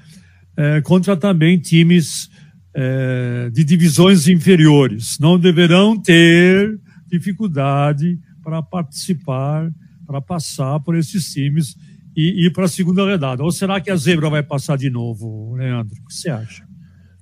é, 0.57 0.81
contra 0.81 1.15
também 1.15 1.59
times 1.59 2.31
é, 2.75 3.51
de 3.53 3.63
divisões 3.63 4.27
inferiores. 4.27 5.19
Não 5.21 5.39
deverão 5.39 6.01
ter 6.01 6.81
dificuldade 7.11 8.19
para 8.43 8.63
participar, 8.63 9.71
para 10.07 10.21
passar 10.23 10.81
por 10.81 10.97
esses 10.97 11.31
times 11.31 11.77
e 12.17 12.47
ir 12.47 12.53
para 12.53 12.65
a 12.65 12.69
segunda 12.69 13.05
rodada. 13.05 13.45
Ou 13.45 13.53
será 13.53 13.79
que 13.81 13.91
a 13.91 13.97
zebra 13.97 14.31
vai 14.31 14.43
passar 14.43 14.79
de 14.79 14.89
novo, 14.89 15.55
Leandro? 15.57 15.95
O 16.03 16.07
que 16.07 16.15
você 16.15 16.31
acha? 16.31 16.65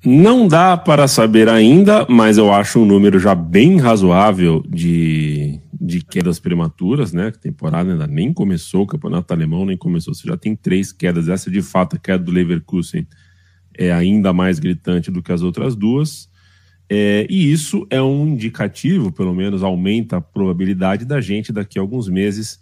Não 0.04 0.46
dá 0.46 0.76
para 0.76 1.08
saber 1.08 1.48
ainda, 1.48 2.06
mas 2.08 2.38
eu 2.38 2.52
acho 2.52 2.78
um 2.78 2.86
número 2.86 3.18
já 3.18 3.34
bem 3.34 3.78
razoável 3.78 4.62
de, 4.68 5.60
de 5.80 6.04
quedas 6.04 6.38
prematuras, 6.40 7.12
né? 7.12 7.28
A 7.28 7.32
temporada 7.32 7.92
ainda 7.92 8.06
nem 8.06 8.32
começou, 8.32 8.82
o 8.82 8.86
campeonato 8.86 9.32
alemão 9.32 9.64
nem 9.64 9.76
começou. 9.76 10.14
Você 10.14 10.26
já 10.26 10.36
tem 10.36 10.56
três 10.56 10.92
quedas. 10.92 11.28
Essa, 11.28 11.50
de 11.50 11.62
fato, 11.62 11.96
a 11.96 11.98
queda 11.98 12.22
do 12.22 12.32
Leverkusen 12.32 13.06
é 13.76 13.92
ainda 13.92 14.32
mais 14.32 14.58
gritante 14.58 15.10
do 15.10 15.22
que 15.22 15.32
as 15.32 15.42
outras 15.42 15.76
duas. 15.76 16.28
É, 16.90 17.26
e 17.28 17.52
isso 17.52 17.86
é 17.90 18.00
um 18.02 18.26
indicativo, 18.26 19.12
pelo 19.12 19.34
menos 19.34 19.62
aumenta 19.62 20.16
a 20.16 20.20
probabilidade 20.20 21.04
da 21.04 21.20
gente, 21.20 21.52
daqui 21.52 21.78
a 21.78 21.82
alguns 21.82 22.08
meses, 22.08 22.58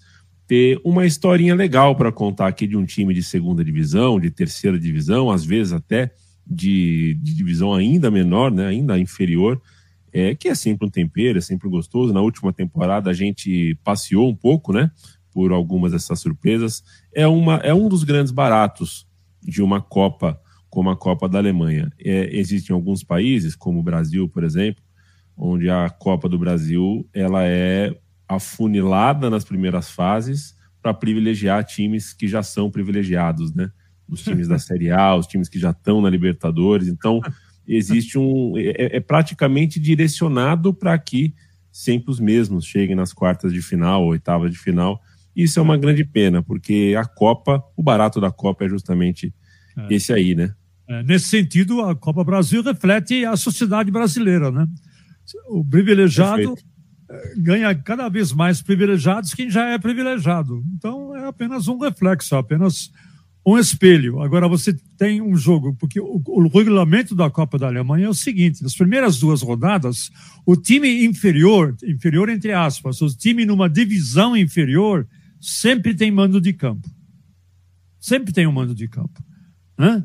ter 0.46 0.80
uma 0.85 1.06
historinha 1.06 1.54
legal 1.54 1.94
para 1.96 2.12
contar 2.12 2.49
aqui 2.49 2.66
de 2.66 2.76
um 2.76 2.85
time 2.85 3.14
de 3.14 3.23
segunda 3.23 3.64
divisão, 3.64 4.18
de 4.20 4.30
terceira 4.30 4.78
divisão, 4.78 5.30
às 5.30 5.44
vezes 5.44 5.73
até 5.73 6.12
de, 6.46 7.14
de 7.20 7.35
divisão 7.35 7.73
ainda 7.73 8.11
menor, 8.11 8.50
né, 8.52 8.66
ainda 8.66 8.99
inferior, 8.99 9.61
é, 10.16 10.35
que 10.35 10.49
é 10.49 10.54
sempre 10.54 10.87
um 10.87 10.90
tempero, 10.90 11.37
é 11.37 11.42
sempre 11.42 11.68
gostoso. 11.68 12.11
Na 12.11 12.23
última 12.23 12.50
temporada 12.50 13.11
a 13.11 13.12
gente 13.12 13.78
passeou 13.85 14.26
um 14.30 14.35
pouco, 14.35 14.73
né, 14.73 14.90
por 15.30 15.52
algumas 15.52 15.92
dessas 15.92 16.18
surpresas. 16.20 16.82
É, 17.14 17.26
uma, 17.26 17.56
é 17.56 17.75
um 17.75 17.87
dos 17.87 18.02
grandes 18.02 18.32
baratos 18.32 19.06
de 19.42 19.62
uma 19.62 19.78
Copa 19.78 20.40
como 20.70 20.88
a 20.88 20.96
Copa 20.96 21.28
da 21.28 21.37
Alemanha. 21.37 21.92
É, 22.02 22.35
existem 22.35 22.73
alguns 22.73 23.04
países, 23.04 23.54
como 23.54 23.80
o 23.80 23.82
Brasil, 23.82 24.26
por 24.26 24.42
exemplo, 24.42 24.82
onde 25.37 25.68
a 25.68 25.90
Copa 25.90 26.30
do 26.30 26.38
Brasil 26.38 27.06
ela 27.12 27.44
é 27.44 27.94
afunilada 28.26 29.28
nas 29.28 29.44
primeiras 29.44 29.90
fases 29.90 30.56
para 30.80 30.94
privilegiar 30.94 31.62
times 31.62 32.14
que 32.14 32.26
já 32.26 32.42
são 32.42 32.70
privilegiados, 32.70 33.54
né? 33.54 33.70
Os 34.08 34.23
times 34.23 34.49
da 34.49 34.58
Série 34.58 34.90
A, 34.90 35.14
os 35.14 35.26
times 35.26 35.49
que 35.49 35.58
já 35.58 35.73
estão 35.73 36.00
na 36.00 36.08
Libertadores. 36.08 36.88
Então, 36.88 37.20
existe 37.66 38.18
um. 38.18 38.56
É, 38.56 38.96
é 38.96 39.00
praticamente 39.00 39.80
direcionado 39.80 40.73
para 40.73 40.96
que 40.99 41.35
sempre 41.70 42.11
os 42.11 42.18
mesmos 42.18 42.64
cheguem 42.64 42.96
nas 42.96 43.12
quartas 43.12 43.52
de 43.52 43.61
final, 43.61 44.06
oitavas 44.06 44.50
de 44.50 44.58
final. 44.58 45.00
Isso 45.35 45.58
é 45.58 45.62
uma 45.62 45.76
grande 45.76 46.04
pena, 46.04 46.42
porque 46.42 46.94
a 46.99 47.04
Copa, 47.04 47.62
o 47.76 47.82
barato 47.82 48.20
da 48.20 48.30
Copa 48.30 48.64
é 48.64 48.68
justamente 48.68 49.35
é. 49.76 49.94
esse 49.94 50.12
aí, 50.12 50.35
né? 50.35 50.54
É, 50.88 51.02
nesse 51.02 51.26
sentido, 51.26 51.82
a 51.82 51.94
Copa 51.94 52.25
Brasil 52.25 52.62
reflete 52.62 53.25
a 53.25 53.37
sociedade 53.37 53.90
brasileira, 53.90 54.50
né? 54.50 54.66
O 55.49 55.64
privilegiado 55.64 56.54
Perfeito. 56.54 56.76
É, 57.08 57.35
ganha 57.37 57.75
cada 57.75 58.08
vez 58.08 58.32
mais 58.32 58.62
privilegiados 58.62 59.35
quem 59.35 59.50
já 59.50 59.66
é 59.68 59.78
privilegiado. 59.78 60.64
Então, 60.75 61.14
é 61.16 61.26
apenas 61.26 61.68
um 61.68 61.78
reflexo, 61.78 62.35
apenas 62.35 62.90
um 63.47 63.57
espelho. 63.57 64.21
Agora 64.21 64.49
você 64.49 64.76
tem 64.99 65.23
um 65.23 65.37
jogo, 65.37 65.73
porque 65.76 66.00
o, 66.00 66.21
o, 66.26 66.49
regulamento 66.49 67.15
da 67.15 67.31
Copa 67.31 67.57
da 67.57 67.69
Alemanha 67.69 68.07
é 68.07 68.09
o 68.09 68.15
seguinte: 68.15 68.61
nas 68.61 68.75
primeiras 68.75 69.19
duas 69.19 69.41
rodadas, 69.41 70.11
o 70.45 70.57
time 70.57 71.05
inferior, 71.05 71.76
inferior 71.85 72.29
entre 72.29 72.53
aspas, 72.53 73.00
o 73.00 73.07
time 73.07 73.47
numa 73.47 73.71
divisão 73.71 74.37
inferior, 74.37 75.07
sempre 75.41 75.95
tem 75.95 76.11
mando 76.11 76.41
de 76.41 76.53
campo. 76.53 76.91
Sempre 78.00 78.33
tem 78.33 78.47
um 78.49 78.53
mando 78.53 78.75
de 78.75 78.88
campo. 78.88 79.23
Né? 79.79 80.05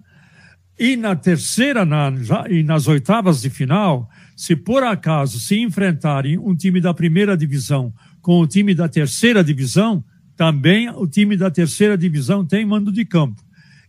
E 0.77 0.95
na 0.95 1.15
terceira 1.15 1.83
na, 1.83 2.11
já, 2.17 2.45
e 2.47 2.63
nas 2.63 2.87
oitavas 2.87 3.41
de 3.41 3.49
final, 3.49 4.07
se 4.35 4.55
por 4.55 4.83
acaso 4.83 5.39
se 5.39 5.59
enfrentarem 5.59 6.37
um 6.37 6.55
time 6.55 6.79
da 6.79 6.93
primeira 6.93 7.35
divisão 7.35 7.93
com 8.21 8.39
o 8.39 8.47
time 8.47 8.75
da 8.75 8.87
terceira 8.87 9.43
divisão, 9.43 10.03
também 10.41 10.89
o 10.89 11.05
time 11.05 11.37
da 11.37 11.51
terceira 11.51 11.95
divisão 11.95 12.43
tem 12.43 12.65
mando 12.65 12.91
de 12.91 13.05
campo. 13.05 13.39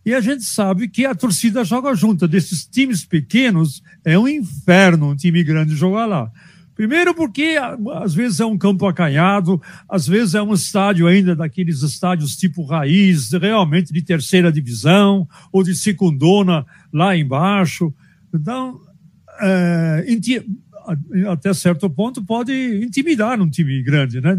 E 0.05 0.13
a 0.13 0.21
gente 0.21 0.43
sabe 0.43 0.87
que 0.87 1.03
a 1.03 1.15
torcida 1.15 1.65
joga 1.65 1.95
junto. 1.95 2.27
Desses 2.27 2.63
times 2.63 3.03
pequenos, 3.03 3.81
é 4.05 4.19
um 4.19 4.27
inferno 4.27 5.09
um 5.09 5.15
time 5.15 5.43
grande 5.43 5.75
jogar 5.75 6.05
lá. 6.05 6.31
Primeiro 6.75 7.15
porque 7.15 7.57
às 7.95 8.13
vezes 8.13 8.39
é 8.39 8.45
um 8.45 8.55
campo 8.55 8.85
acanhado, 8.85 9.59
às 9.89 10.05
vezes 10.05 10.35
é 10.35 10.43
um 10.43 10.53
estádio 10.53 11.07
ainda 11.07 11.35
daqueles 11.35 11.81
estádios 11.81 12.35
tipo 12.35 12.63
raiz, 12.63 13.31
realmente 13.31 13.91
de 13.91 14.03
terceira 14.03 14.51
divisão 14.51 15.27
ou 15.51 15.63
de 15.63 15.73
secundona 15.73 16.67
lá 16.93 17.17
embaixo. 17.17 17.91
Então, 18.31 18.79
é, 19.41 20.05
até 21.31 21.51
certo 21.51 21.89
ponto 21.89 22.23
pode 22.23 22.53
intimidar 22.85 23.41
um 23.41 23.49
time 23.49 23.81
grande, 23.81 24.21
né? 24.21 24.37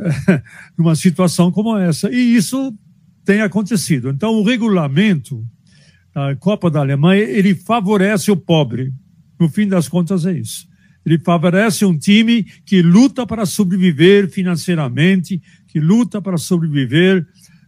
numa 0.76 0.94
situação 0.94 1.50
como 1.50 1.76
essa. 1.76 2.10
E 2.10 2.36
isso 2.36 2.74
tem 3.24 3.40
acontecido. 3.40 4.10
Então, 4.10 4.34
o 4.34 4.42
regulamento 4.42 5.44
da 6.14 6.34
Copa 6.36 6.70
da 6.70 6.80
Alemanha, 6.80 7.22
ele 7.22 7.54
favorece 7.54 8.30
o 8.30 8.36
pobre. 8.36 8.92
No 9.38 9.48
fim 9.48 9.68
das 9.68 9.88
contas, 9.88 10.26
é 10.26 10.32
isso. 10.32 10.68
Ele 11.04 11.18
favorece 11.18 11.84
um 11.84 11.96
time 11.96 12.42
que 12.64 12.82
luta 12.82 13.26
para 13.26 13.46
sobreviver 13.46 14.28
financeiramente, 14.28 15.40
que 15.66 15.80
luta 15.80 16.20
para 16.20 16.36
sobreviver 16.36 17.26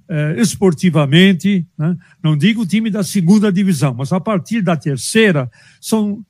eh, 0.09 0.35
esportivamente. 0.39 1.67
Né? 1.79 1.97
Não 2.23 2.37
digo 2.37 2.63
o 2.63 2.67
time 2.67 2.91
da 2.91 3.03
segunda 3.03 3.51
divisão, 3.51 3.95
mas 3.95 4.13
a 4.13 4.21
partir 4.21 4.61
da 4.61 4.77
terceira, 4.77 5.51
são 5.81 6.25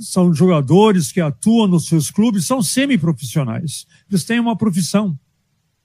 são 0.00 0.32
jogadores 0.34 1.12
que 1.12 1.20
atuam 1.20 1.66
nos 1.66 1.86
seus 1.86 2.10
clubes, 2.10 2.46
são 2.46 2.62
semiprofissionais. 2.62 3.86
Eles 4.10 4.24
têm 4.24 4.40
uma 4.40 4.56
profissão. 4.56 5.18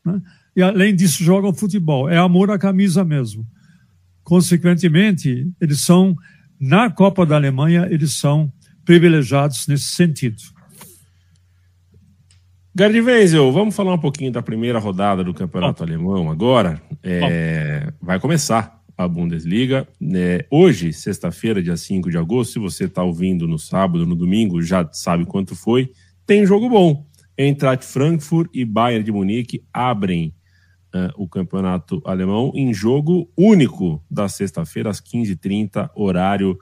Né? 0.06 0.22
E 0.56 0.62
além 0.62 0.96
disso, 0.96 1.24
jogam 1.24 1.54
futebol. 1.54 2.10
É 2.10 2.18
amor 2.18 2.50
à 2.52 2.58
camisa 2.58 3.04
mesmo. 3.04 3.46
Consequentemente, 4.24 5.50
eles 5.60 5.82
são, 5.82 6.16
na 6.60 6.90
Copa 6.90 7.26
da 7.26 7.36
Alemanha, 7.36 7.88
eles 7.92 8.14
são 8.14 8.52
privilegiados 8.84 9.68
nesse 9.68 9.86
sentido. 9.86 10.42
Gerd 12.78 13.00
Wenzel, 13.00 13.52
vamos 13.54 13.74
falar 13.74 13.94
um 13.94 14.00
pouquinho 14.00 14.32
da 14.32 14.42
primeira 14.42 14.80
rodada 14.80 15.24
do 15.24 15.34
Campeonato 15.34 15.82
Alemão 15.82 16.30
agora. 16.30 16.82
É, 17.02 17.94
vai 18.02 18.20
começar 18.20 18.75
a 18.98 19.08
Bundesliga. 19.08 19.88
É, 20.14 20.46
hoje, 20.50 20.94
sexta-feira, 20.94 21.62
dia 21.62 21.78
5 21.78 22.10
de 22.10 22.18
agosto, 22.18 22.54
se 22.54 22.60
você 22.60 22.86
está 22.86 23.04
ouvindo 23.04 23.48
no 23.48 23.60
sábado, 23.60 24.06
no 24.06 24.16
domingo, 24.16 24.62
já 24.62 24.88
sabe 24.92 25.26
quanto 25.26 25.56
foi, 25.56 25.92
tem 26.26 26.46
jogo 26.46 26.70
bom. 26.70 27.06
Eintracht 27.38 27.86
Frankfurt 27.86 28.50
e 28.54 28.64
Bayern 28.64 29.04
de 29.04 29.12
Munique 29.12 29.64
abrem 29.74 30.34
o 31.18 31.28
campeonato 31.28 32.02
alemão 32.06 32.52
em 32.56 32.74
jogo 32.74 33.30
único 33.38 34.04
da 34.10 34.30
sexta-feira, 34.30 34.90
às 34.90 35.02
15h30, 35.02 35.90
horário 35.96 36.58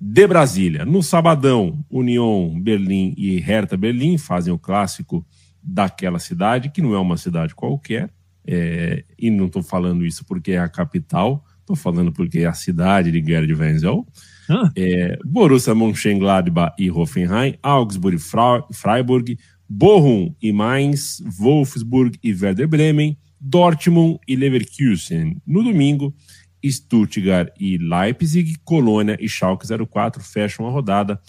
de 0.00 0.26
Brasília. 0.26 0.84
No 0.84 1.02
sabadão, 1.02 1.84
União 1.90 2.58
Berlim 2.60 3.14
e 3.16 3.38
Hertha 3.38 3.76
Berlim 3.76 4.16
fazem 4.16 4.52
o 4.52 4.58
clássico 4.58 5.26
daquela 5.62 6.18
cidade, 6.18 6.70
que 6.70 6.80
não 6.80 6.94
é 6.94 6.98
uma 6.98 7.16
cidade 7.16 7.54
qualquer, 7.54 8.10
é, 8.46 9.04
e 9.18 9.30
não 9.30 9.46
estou 9.46 9.62
falando 9.62 10.06
isso 10.06 10.24
porque 10.24 10.52
é 10.52 10.58
a 10.58 10.68
capital, 10.68 11.44
Estou 11.68 11.76
falando 11.76 12.10
porque 12.10 12.38
é 12.38 12.46
a 12.46 12.54
cidade 12.54 13.12
de 13.12 13.22
Gerd 13.22 13.52
Wenzel. 13.52 14.06
Ah. 14.48 14.72
É, 14.74 15.18
Borussia 15.22 15.74
Mönchengladbach 15.74 16.74
e 16.78 16.90
Hoffenheim, 16.90 17.58
Augsburg 17.62 18.16
e 18.16 18.74
Freiburg, 18.74 19.38
Bochum 19.68 20.34
e 20.40 20.50
Mainz, 20.50 21.22
Wolfsburg 21.38 22.18
e 22.24 22.32
Werder 22.32 22.66
Bremen, 22.66 23.18
Dortmund 23.38 24.18
e 24.26 24.34
Leverkusen. 24.34 25.42
No 25.46 25.62
domingo, 25.62 26.14
Stuttgart 26.64 27.52
e 27.60 27.76
Leipzig, 27.76 28.56
Colônia 28.64 29.18
e 29.20 29.28
Schalke 29.28 29.66
04 29.66 30.22
fecham 30.22 30.66
a 30.66 30.70
rodada. 30.70 31.20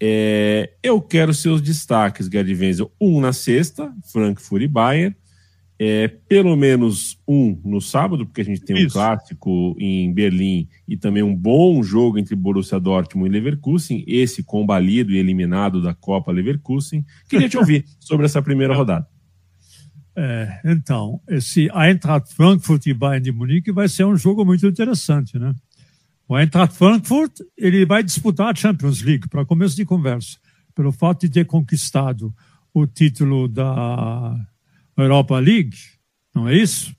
É, 0.00 0.70
eu 0.84 1.02
quero 1.02 1.34
seus 1.34 1.60
destaques, 1.60 2.28
Gerd 2.28 2.54
Wenzel. 2.54 2.92
Um 3.00 3.20
na 3.20 3.32
sexta, 3.32 3.92
Frankfurt 4.12 4.62
e 4.62 4.68
Bayern 4.68 5.16
é, 5.78 6.06
pelo 6.06 6.56
menos 6.56 7.18
um 7.26 7.58
no 7.64 7.80
sábado, 7.80 8.24
porque 8.24 8.40
a 8.40 8.44
gente 8.44 8.60
tem 8.60 8.76
Isso. 8.76 8.86
um 8.86 8.90
clássico 8.90 9.76
em 9.78 10.12
Berlim 10.12 10.68
e 10.86 10.96
também 10.96 11.22
um 11.22 11.34
bom 11.34 11.82
jogo 11.82 12.18
entre 12.18 12.36
Borussia 12.36 12.78
Dortmund 12.78 13.28
e 13.28 13.32
Leverkusen, 13.32 14.04
esse 14.06 14.42
combalido 14.42 15.12
e 15.12 15.18
eliminado 15.18 15.82
da 15.82 15.92
Copa 15.92 16.30
Leverkusen. 16.30 17.04
Queria 17.28 17.48
te 17.48 17.58
ouvir 17.58 17.84
sobre 17.98 18.26
essa 18.26 18.40
primeira 18.40 18.74
rodada. 18.74 19.06
É, 20.16 20.60
então, 20.64 21.20
esse 21.28 21.68
Eintracht 21.74 22.32
Frankfurt 22.32 22.86
e 22.86 22.94
Bayern 22.94 23.24
de 23.24 23.32
Munique 23.32 23.72
vai 23.72 23.88
ser 23.88 24.04
um 24.04 24.16
jogo 24.16 24.44
muito 24.44 24.64
interessante, 24.64 25.38
né? 25.38 25.52
O 26.28 26.38
Eintracht 26.38 26.76
Frankfurt 26.76 27.40
ele 27.58 27.84
vai 27.84 28.02
disputar 28.02 28.52
a 28.52 28.54
Champions 28.54 29.02
League, 29.02 29.28
para 29.28 29.44
começo 29.44 29.74
de 29.74 29.84
conversa, 29.84 30.38
pelo 30.72 30.92
fato 30.92 31.22
de 31.22 31.30
ter 31.30 31.44
conquistado 31.44 32.32
o 32.72 32.86
título 32.86 33.48
da 33.48 34.34
Europa 34.96 35.38
League, 35.38 35.76
não 36.34 36.48
é 36.48 36.56
isso? 36.56 36.94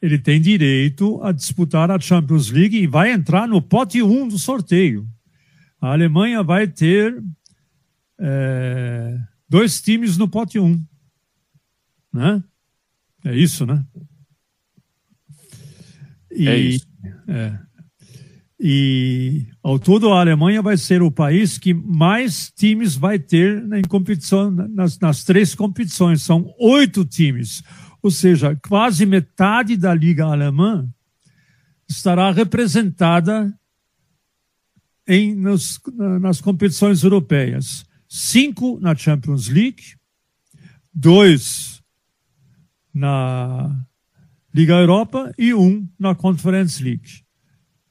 Ele 0.00 0.18
tem 0.18 0.40
direito 0.40 1.22
a 1.22 1.32
disputar 1.32 1.90
a 1.90 1.98
Champions 1.98 2.50
League 2.50 2.76
e 2.76 2.86
vai 2.86 3.10
entrar 3.10 3.48
no 3.48 3.60
pote 3.60 4.02
1 4.02 4.28
do 4.28 4.38
sorteio. 4.38 5.08
A 5.80 5.92
Alemanha 5.92 6.42
vai 6.42 6.66
ter 6.66 7.22
é, 8.18 9.18
dois 9.48 9.80
times 9.80 10.16
no 10.16 10.28
pote 10.28 10.58
1. 10.58 10.84
Né? 12.12 12.42
É 13.24 13.34
isso, 13.34 13.66
né? 13.66 13.84
E, 16.30 16.48
é 16.48 16.58
isso. 16.58 16.86
É, 17.26 17.58
e 18.58 19.46
ao 19.62 19.78
todo 19.78 20.10
a 20.12 20.20
Alemanha 20.20 20.62
vai 20.62 20.78
ser 20.78 21.02
o 21.02 21.10
país 21.10 21.58
que 21.58 21.74
mais 21.74 22.50
times 22.50 22.96
vai 22.96 23.18
ter 23.18 23.62
em 23.74 23.82
competição 23.82 24.50
nas, 24.50 24.98
nas 24.98 25.24
três 25.24 25.54
competições. 25.54 26.22
São 26.22 26.54
oito 26.58 27.04
times, 27.04 27.62
ou 28.02 28.10
seja, 28.10 28.56
quase 28.66 29.04
metade 29.04 29.76
da 29.76 29.92
liga 29.94 30.24
alemã 30.24 30.88
estará 31.88 32.30
representada 32.30 33.52
em 35.06 35.34
nos, 35.34 35.78
nas 36.20 36.40
competições 36.40 37.02
europeias. 37.02 37.84
Cinco 38.08 38.80
na 38.80 38.94
Champions 38.94 39.48
League, 39.48 39.96
dois 40.92 41.82
na 42.92 43.84
Liga 44.54 44.74
Europa 44.74 45.30
e 45.36 45.52
um 45.52 45.86
na 45.98 46.14
Conference 46.14 46.82
League. 46.82 47.25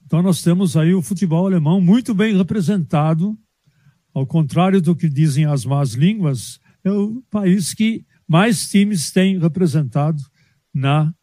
Então 0.05 0.21
nós 0.21 0.41
temos 0.41 0.77
aí 0.77 0.93
o 0.93 1.01
futebol 1.01 1.47
alemão 1.47 1.81
muito 1.81 2.13
bem 2.13 2.37
representado, 2.37 3.37
ao 4.13 4.25
contrário 4.25 4.81
do 4.81 4.95
que 4.95 5.09
dizem 5.09 5.45
as 5.45 5.65
más 5.65 5.93
línguas, 5.93 6.59
é 6.83 6.91
o 6.91 7.23
país 7.29 7.73
que 7.73 8.05
mais 8.27 8.69
times 8.69 9.11
tem 9.11 9.39
representado 9.39 10.21
na 10.73 11.13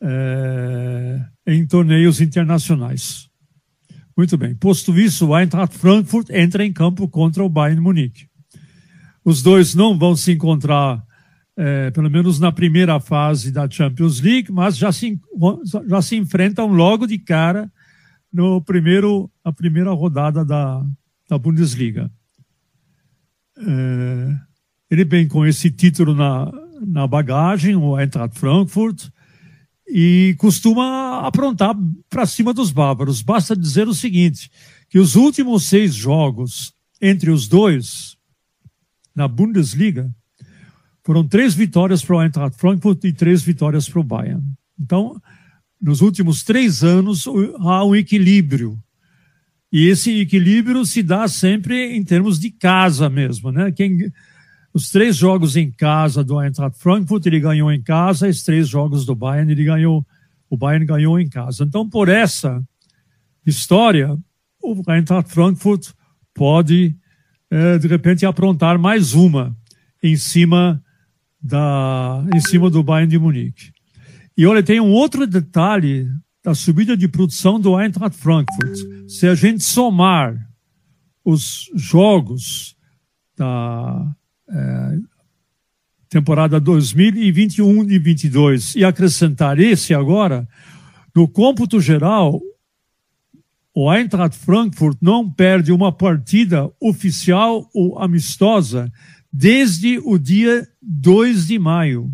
é, 0.00 1.20
em 1.46 1.66
torneios 1.66 2.20
internacionais. 2.20 3.28
Muito 4.16 4.36
bem. 4.36 4.54
Posto 4.54 4.98
isso, 4.98 5.28
o 5.28 5.38
Eintracht 5.38 5.76
Frankfurt 5.76 6.30
entra 6.30 6.64
em 6.64 6.72
campo 6.72 7.08
contra 7.08 7.42
o 7.42 7.48
Bayern 7.48 7.80
Munique. 7.80 8.28
Os 9.24 9.42
dois 9.42 9.74
não 9.74 9.98
vão 9.98 10.14
se 10.14 10.32
encontrar, 10.32 11.02
é, 11.56 11.90
pelo 11.90 12.10
menos 12.10 12.38
na 12.38 12.52
primeira 12.52 13.00
fase 13.00 13.50
da 13.50 13.68
Champions 13.68 14.20
League, 14.20 14.52
mas 14.52 14.76
já 14.76 14.92
se, 14.92 15.18
já 15.86 16.02
se 16.02 16.16
enfrentam 16.16 16.66
logo 16.66 17.06
de 17.06 17.18
cara 17.18 17.70
no 18.32 18.60
primeiro, 18.62 19.30
a 19.42 19.52
primeira 19.52 19.90
rodada 19.92 20.44
da, 20.44 20.84
da 21.28 21.38
Bundesliga. 21.38 22.10
É, 23.56 24.36
ele 24.90 25.04
vem 25.04 25.26
com 25.26 25.44
esse 25.44 25.70
título 25.70 26.14
na, 26.14 26.50
na 26.86 27.06
bagagem, 27.06 27.76
o 27.76 27.98
Eintracht 27.98 28.38
Frankfurt, 28.38 29.08
e 29.86 30.34
costuma 30.38 31.26
aprontar 31.26 31.74
para 32.08 32.26
cima 32.26 32.52
dos 32.52 32.70
bárbaros. 32.70 33.22
Basta 33.22 33.56
dizer 33.56 33.88
o 33.88 33.94
seguinte, 33.94 34.50
que 34.88 34.98
os 34.98 35.16
últimos 35.16 35.64
seis 35.64 35.94
jogos 35.94 36.72
entre 37.00 37.30
os 37.30 37.48
dois 37.48 38.16
na 39.14 39.26
Bundesliga 39.26 40.14
foram 41.02 41.26
três 41.26 41.54
vitórias 41.54 42.04
para 42.04 42.16
o 42.16 42.22
Eintracht 42.22 42.58
Frankfurt 42.58 43.02
e 43.04 43.12
três 43.12 43.42
vitórias 43.42 43.88
para 43.88 44.00
o 44.00 44.04
Bayern. 44.04 44.44
Então, 44.78 45.20
nos 45.80 46.00
últimos 46.00 46.42
três 46.42 46.82
anos 46.82 47.26
há 47.58 47.84
um 47.84 47.94
equilíbrio. 47.94 48.78
E 49.72 49.86
esse 49.86 50.20
equilíbrio 50.20 50.84
se 50.84 51.02
dá 51.02 51.28
sempre 51.28 51.94
em 51.94 52.02
termos 52.02 52.40
de 52.40 52.50
casa 52.50 53.08
mesmo, 53.08 53.52
né? 53.52 53.70
Quem, 53.70 54.10
os 54.72 54.90
três 54.90 55.16
jogos 55.16 55.56
em 55.56 55.70
casa 55.70 56.24
do 56.24 56.40
Eintracht 56.40 56.78
Frankfurt, 56.78 57.26
ele 57.26 57.40
ganhou 57.40 57.70
em 57.70 57.82
casa, 57.82 58.28
os 58.28 58.42
três 58.42 58.68
jogos 58.68 59.04
do 59.04 59.14
Bayern, 59.14 59.50
ele 59.50 59.64
ganhou, 59.64 60.06
o 60.48 60.56
Bayern 60.56 60.86
ganhou 60.86 61.18
em 61.20 61.28
casa. 61.28 61.64
Então, 61.64 61.88
por 61.88 62.08
essa 62.08 62.62
história, 63.44 64.16
o 64.62 64.82
Eintracht 64.90 65.30
Frankfurt 65.32 65.90
pode, 66.34 66.96
é, 67.50 67.78
de 67.78 67.88
repente, 67.88 68.24
aprontar 68.24 68.78
mais 68.78 69.14
uma 69.14 69.56
em 70.02 70.16
cima, 70.16 70.82
da, 71.40 72.24
em 72.34 72.40
cima 72.40 72.70
do 72.70 72.82
Bayern 72.82 73.10
de 73.10 73.18
Munique. 73.18 73.72
E 74.38 74.46
olha, 74.46 74.62
tem 74.62 74.78
um 74.78 74.92
outro 74.92 75.26
detalhe 75.26 76.08
da 76.44 76.54
subida 76.54 76.96
de 76.96 77.08
produção 77.08 77.58
do 77.58 77.76
Eintracht 77.76 78.16
Frankfurt. 78.16 78.78
Se 79.08 79.26
a 79.26 79.34
gente 79.34 79.64
somar 79.64 80.38
os 81.24 81.68
jogos 81.74 82.76
da 83.36 84.14
é, 84.48 84.98
temporada 86.08 86.60
2021 86.60 87.90
e 87.90 87.98
22 87.98 88.76
e 88.76 88.84
acrescentar 88.84 89.58
esse 89.58 89.92
agora, 89.92 90.48
no 91.12 91.26
cômputo 91.26 91.80
geral, 91.80 92.40
o 93.74 93.92
Eintracht 93.92 94.38
Frankfurt 94.38 94.98
não 95.02 95.28
perde 95.28 95.72
uma 95.72 95.90
partida 95.90 96.70
oficial 96.80 97.68
ou 97.74 97.98
amistosa 97.98 98.88
desde 99.32 99.98
o 99.98 100.16
dia 100.16 100.64
2 100.80 101.48
de 101.48 101.58
maio. 101.58 102.08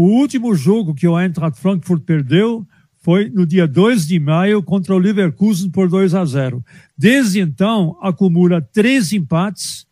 O 0.00 0.04
último 0.04 0.54
jogo 0.54 0.94
que 0.94 1.06
o 1.06 1.20
Eintracht 1.20 1.60
Frankfurt 1.60 2.04
perdeu 2.04 2.66
foi 3.02 3.28
no 3.28 3.44
dia 3.44 3.68
2 3.68 4.06
de 4.06 4.18
maio 4.18 4.62
contra 4.62 4.94
o 4.94 4.98
Leverkusen 4.98 5.70
por 5.70 5.90
2 5.90 6.14
a 6.14 6.24
0. 6.24 6.64
Desde 6.96 7.38
então, 7.38 7.98
acumula 8.00 8.62
três 8.62 9.12
empates 9.12 9.86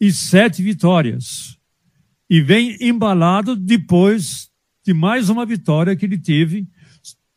e 0.00 0.10
sete 0.10 0.64
vitórias. 0.64 1.56
E 2.28 2.40
vem 2.40 2.76
embalado 2.80 3.54
depois 3.54 4.50
de 4.84 4.92
mais 4.92 5.28
uma 5.28 5.46
vitória 5.46 5.94
que 5.94 6.06
ele 6.06 6.18
teve 6.18 6.66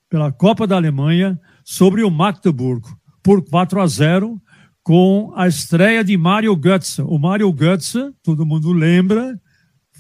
pela 0.10 0.32
Copa 0.32 0.66
da 0.66 0.78
Alemanha 0.78 1.40
sobre 1.64 2.02
o 2.02 2.10
Magdeburg 2.10 2.88
por 3.22 3.48
4 3.48 3.82
a 3.82 3.86
0 3.86 4.42
com 4.82 5.32
a 5.36 5.48
estreia 5.48 6.04
de 6.04 6.18
Mario 6.18 6.56
Götze. 6.56 7.04
O 7.04 7.20
Mario 7.20 7.54
Götze, 7.54 8.12
todo 8.24 8.48
mundo 8.48 8.74
lembra, 8.74 9.40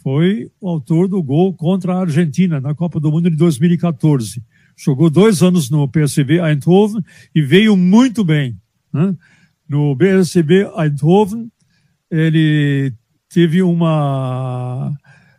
foi 0.09 0.49
o 0.59 0.67
autor 0.67 1.07
do 1.07 1.21
gol 1.21 1.53
contra 1.53 1.93
a 1.93 2.01
Argentina 2.01 2.59
na 2.59 2.73
Copa 2.73 2.99
do 2.99 3.11
Mundo 3.11 3.29
de 3.29 3.35
2014. 3.35 4.41
Jogou 4.75 5.07
dois 5.07 5.43
anos 5.43 5.69
no 5.69 5.87
PSV 5.87 6.39
Eindhoven 6.39 7.03
e 7.35 7.43
veio 7.43 7.77
muito 7.77 8.23
bem. 8.23 8.57
Né? 8.91 9.15
No 9.69 9.95
PSV 9.95 10.67
Eindhoven, 10.75 11.51
ele 12.09 12.91
teve 13.31 13.61
uma 13.61 14.91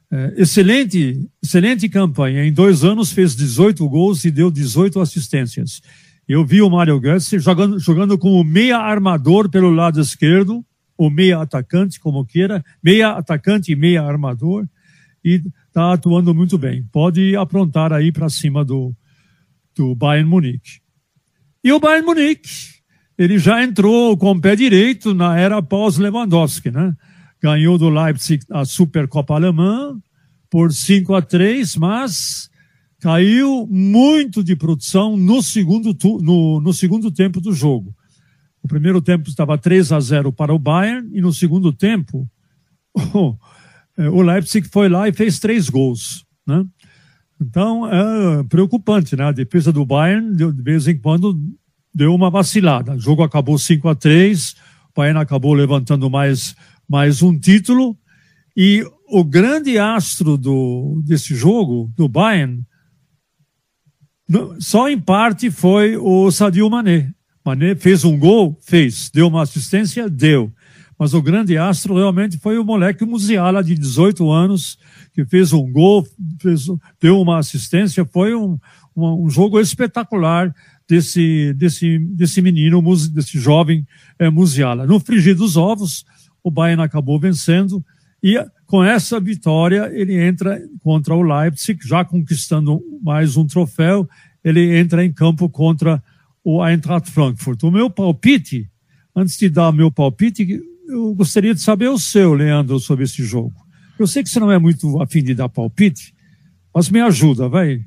é, 0.09 0.35
excelente, 0.37 1.28
excelente 1.42 1.88
campanha. 1.88 2.46
Em 2.46 2.52
dois 2.52 2.85
anos 2.85 3.11
fez 3.11 3.35
18 3.35 3.88
gols 3.88 4.24
e 4.24 4.30
deu 4.30 4.52
18 4.52 5.00
assistências. 5.00 5.83
Eu 6.28 6.46
vi 6.46 6.62
o 6.62 6.70
Mário 6.70 7.00
Götze 7.00 7.40
jogando, 7.40 7.76
jogando 7.80 8.16
como 8.16 8.44
meia 8.44 8.78
armador 8.78 9.50
pelo 9.50 9.72
lado 9.72 10.00
esquerdo, 10.00 10.64
ou 11.00 11.08
meia 11.08 11.40
atacante, 11.40 11.98
como 11.98 12.26
queira, 12.26 12.62
meia 12.84 13.12
atacante 13.12 13.72
e 13.72 13.74
meia 13.74 14.02
armador, 14.02 14.68
e 15.24 15.40
está 15.66 15.94
atuando 15.94 16.34
muito 16.34 16.58
bem. 16.58 16.84
Pode 16.92 17.34
aprontar 17.36 17.90
aí 17.90 18.12
para 18.12 18.28
cima 18.28 18.62
do, 18.62 18.94
do 19.74 19.94
Bayern 19.94 20.28
Munique. 20.28 20.82
E 21.64 21.72
o 21.72 21.80
Bayern 21.80 22.04
Munique 22.04 22.50
ele 23.16 23.38
já 23.38 23.64
entrou 23.64 24.14
com 24.14 24.32
o 24.32 24.40
pé 24.42 24.54
direito 24.54 25.14
na 25.14 25.38
era 25.38 25.62
pós-Lewandowski, 25.62 26.70
né? 26.70 26.94
Ganhou 27.42 27.78
do 27.78 27.88
Leipzig 27.88 28.44
a 28.50 28.66
Supercopa 28.66 29.32
Alemã 29.32 29.98
por 30.50 30.70
5 30.70 31.14
a 31.14 31.22
3, 31.22 31.76
mas 31.76 32.50
caiu 33.00 33.66
muito 33.70 34.44
de 34.44 34.54
produção 34.54 35.16
no 35.16 35.42
segundo, 35.42 35.96
no, 36.20 36.60
no 36.60 36.74
segundo 36.74 37.10
tempo 37.10 37.40
do 37.40 37.54
jogo. 37.54 37.94
O 38.62 38.68
primeiro 38.68 39.00
tempo 39.00 39.28
estava 39.28 39.56
3 39.56 39.92
a 39.92 40.00
0 40.00 40.32
para 40.32 40.54
o 40.54 40.58
Bayern 40.58 41.08
e 41.12 41.20
no 41.20 41.32
segundo 41.32 41.72
tempo 41.72 42.28
o, 43.14 43.36
o 43.96 44.22
Leipzig 44.22 44.68
foi 44.68 44.88
lá 44.88 45.08
e 45.08 45.12
fez 45.12 45.38
três 45.38 45.68
gols, 45.68 46.24
né? 46.46 46.64
Então 47.40 47.88
é 47.90 48.44
preocupante, 48.44 49.16
né? 49.16 49.24
A 49.24 49.32
defesa 49.32 49.72
do 49.72 49.86
Bayern 49.86 50.36
de 50.36 50.62
vez 50.62 50.86
em 50.86 50.98
quando 50.98 51.38
deu 51.94 52.14
uma 52.14 52.28
vacilada. 52.30 52.94
O 52.94 53.00
jogo 53.00 53.22
acabou 53.22 53.58
5 53.58 53.88
a 53.88 53.94
3 53.94 54.56
o 54.90 55.00
Bayern 55.00 55.20
acabou 55.20 55.54
levantando 55.54 56.10
mais, 56.10 56.54
mais 56.88 57.22
um 57.22 57.38
título, 57.38 57.96
e 58.56 58.84
o 59.08 59.24
grande 59.24 59.78
astro 59.78 60.36
do, 60.36 61.00
desse 61.04 61.34
jogo, 61.34 61.90
do 61.96 62.08
Bayern, 62.08 62.64
só 64.58 64.88
em 64.88 64.98
parte 64.98 65.50
foi 65.50 65.96
o 65.96 66.30
Sadio 66.30 66.68
Mané. 66.68 67.12
Fez 67.79 68.05
um 68.05 68.18
gol? 68.18 68.57
Fez. 68.61 69.11
Deu 69.11 69.29
uma 69.29 69.42
assistência? 69.42 70.09
Deu. 70.09 70.53
Mas 70.98 71.14
o 71.14 71.22
grande 71.22 71.57
astro 71.57 71.94
realmente 71.94 72.37
foi 72.37 72.59
o 72.59 72.64
moleque 72.64 73.07
Musiala, 73.07 73.64
de 73.64 73.74
18 73.74 74.31
anos, 74.31 74.79
que 75.14 75.24
fez 75.24 75.50
um 75.50 75.72
gol, 75.72 76.07
fez, 76.38 76.66
deu 77.00 77.18
uma 77.18 77.38
assistência. 77.38 78.05
Foi 78.05 78.35
um, 78.35 78.59
um, 78.94 79.24
um 79.24 79.31
jogo 79.31 79.59
espetacular 79.59 80.55
desse, 80.87 81.55
desse, 81.55 81.98
desse 81.98 82.42
menino, 82.42 82.83
desse 83.09 83.38
jovem 83.38 83.87
é, 84.18 84.29
Musiala. 84.29 84.87
No 84.87 85.00
frigir 85.00 85.35
dos 85.35 85.57
ovos, 85.57 86.05
o 86.42 86.50
Bayern 86.50 86.83
acabou 86.83 87.18
vencendo 87.18 87.83
e 88.22 88.38
com 88.66 88.85
essa 88.85 89.18
vitória 89.18 89.90
ele 89.94 90.20
entra 90.20 90.61
contra 90.83 91.14
o 91.14 91.22
Leipzig, 91.22 91.81
já 91.87 92.05
conquistando 92.05 92.83
mais 93.03 93.37
um 93.37 93.46
troféu, 93.46 94.09
ele 94.44 94.76
entra 94.79 95.05
em 95.05 95.12
campo 95.12 95.48
contra 95.48 96.03
o 96.44 96.64
Eintracht 96.64 97.11
Frankfurt. 97.11 97.62
O 97.62 97.70
meu 97.70 97.90
palpite, 97.90 98.68
antes 99.14 99.38
de 99.38 99.48
dar 99.48 99.72
meu 99.72 99.90
palpite, 99.90 100.61
eu 100.88 101.14
gostaria 101.14 101.55
de 101.55 101.61
saber 101.61 101.88
o 101.88 101.98
seu, 101.98 102.35
Leandro, 102.35 102.79
sobre 102.79 103.05
esse 103.05 103.22
jogo. 103.24 103.55
Eu 103.98 104.07
sei 104.07 104.22
que 104.22 104.31
você 104.31 104.40
não 104.40 104.50
é 104.50 104.59
muito 104.59 105.00
afim 105.00 105.22
de 105.22 105.35
dar 105.35 105.48
palpite, 105.48 106.14
mas 106.74 106.88
me 106.88 107.00
ajuda, 107.00 107.48
vai. 107.48 107.81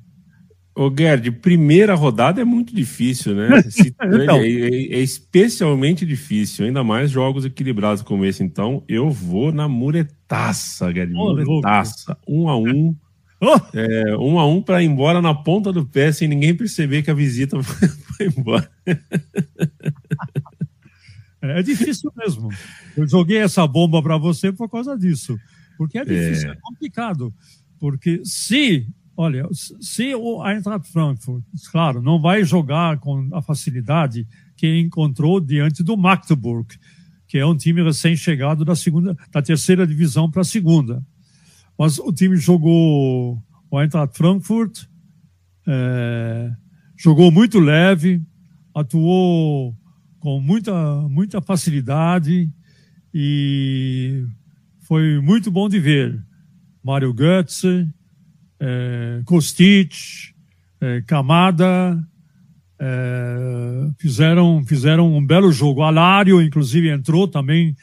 Ô, 0.75 0.91
Gerd, 0.95 1.31
primeira 1.33 1.93
rodada 1.93 2.41
é 2.41 2.43
muito 2.43 2.75
difícil, 2.75 3.35
né? 3.35 3.49
Então. 4.03 4.37
é, 4.37 4.47
é, 4.47 4.93
é, 4.93 4.99
especialmente 4.99 6.05
difícil, 6.05 6.65
ainda 6.65 6.83
mais 6.83 7.11
jogos 7.11 7.45
equilibrados 7.45 8.01
como 8.01 8.25
esse. 8.25 8.43
Então, 8.43 8.83
eu 8.87 9.09
vou 9.09 9.51
na 9.51 9.67
muretaça, 9.67 10.91
Gerd. 10.91 11.13
Oh, 11.15 11.35
muretaça. 11.35 12.17
Um 12.27 12.49
a 12.49 12.57
um. 12.57 12.95
Oh. 13.45 13.77
É, 13.77 14.17
um 14.17 14.39
a 14.39 14.47
um 14.47 14.61
para 14.61 14.81
ir 14.81 14.85
embora 14.85 15.21
na 15.21 15.33
ponta 15.33 15.73
do 15.73 15.85
pé 15.85 16.13
sem 16.13 16.29
ninguém 16.29 16.55
perceber 16.55 17.03
que 17.03 17.11
a 17.11 17.13
visita 17.13 17.61
foi 17.61 18.27
embora. 18.27 18.71
É, 21.41 21.59
é 21.59 21.61
difícil 21.61 22.09
mesmo. 22.15 22.49
Eu 22.95 23.05
joguei 23.05 23.39
essa 23.39 23.67
bomba 23.67 24.01
para 24.01 24.17
você 24.17 24.53
por 24.53 24.69
causa 24.69 24.97
disso. 24.97 25.37
Porque 25.77 25.97
é 25.97 26.05
difícil, 26.05 26.51
é, 26.51 26.53
é 26.53 26.55
complicado. 26.61 27.33
Porque 27.77 28.21
se 28.23 28.87
olha, 29.15 29.47
se 29.51 30.15
o 30.15 30.45
Eintracht 30.47 30.89
Frankfurt, 30.89 31.43
claro, 31.71 32.01
não 32.01 32.21
vai 32.21 32.43
jogar 32.43 32.97
com 32.99 33.29
a 33.33 33.41
facilidade 33.41 34.25
que 34.55 34.79
encontrou 34.79 35.39
diante 35.39 35.83
do 35.83 35.97
Magdeburg, 35.97 36.67
que 37.27 37.37
é 37.37 37.45
um 37.45 37.55
time 37.55 37.83
recém-chegado 37.83 38.63
da 38.65 38.75
segunda, 38.75 39.15
da 39.31 39.41
terceira 39.41 39.85
divisão 39.85 40.31
para 40.31 40.41
a 40.41 40.45
segunda. 40.45 41.03
Mas 41.77 41.97
o 41.99 42.11
time 42.11 42.35
jogou 42.35 43.41
o 43.69 43.81
Eintracht 43.81 44.15
Frankfurt, 44.15 44.85
é, 45.67 46.51
jogou 46.95 47.31
muito 47.31 47.59
leve, 47.59 48.21
atuou 48.73 49.75
com 50.19 50.39
muita, 50.39 50.73
muita 51.09 51.41
facilidade 51.41 52.49
e 53.13 54.25
foi 54.81 55.19
muito 55.19 55.51
bom 55.51 55.67
de 55.67 55.79
ver. 55.79 56.23
Mário 56.83 57.13
Götze, 57.13 57.87
é, 58.59 59.21
Kostic, 59.25 59.93
é, 60.79 61.01
Kamada, 61.01 62.01
é, 62.79 63.91
fizeram, 63.97 64.63
fizeram 64.65 65.15
um 65.15 65.25
belo 65.25 65.51
jogo. 65.51 65.81
Alário, 65.81 66.41
inclusive, 66.41 66.89
entrou 66.89 67.27
também 67.27 67.75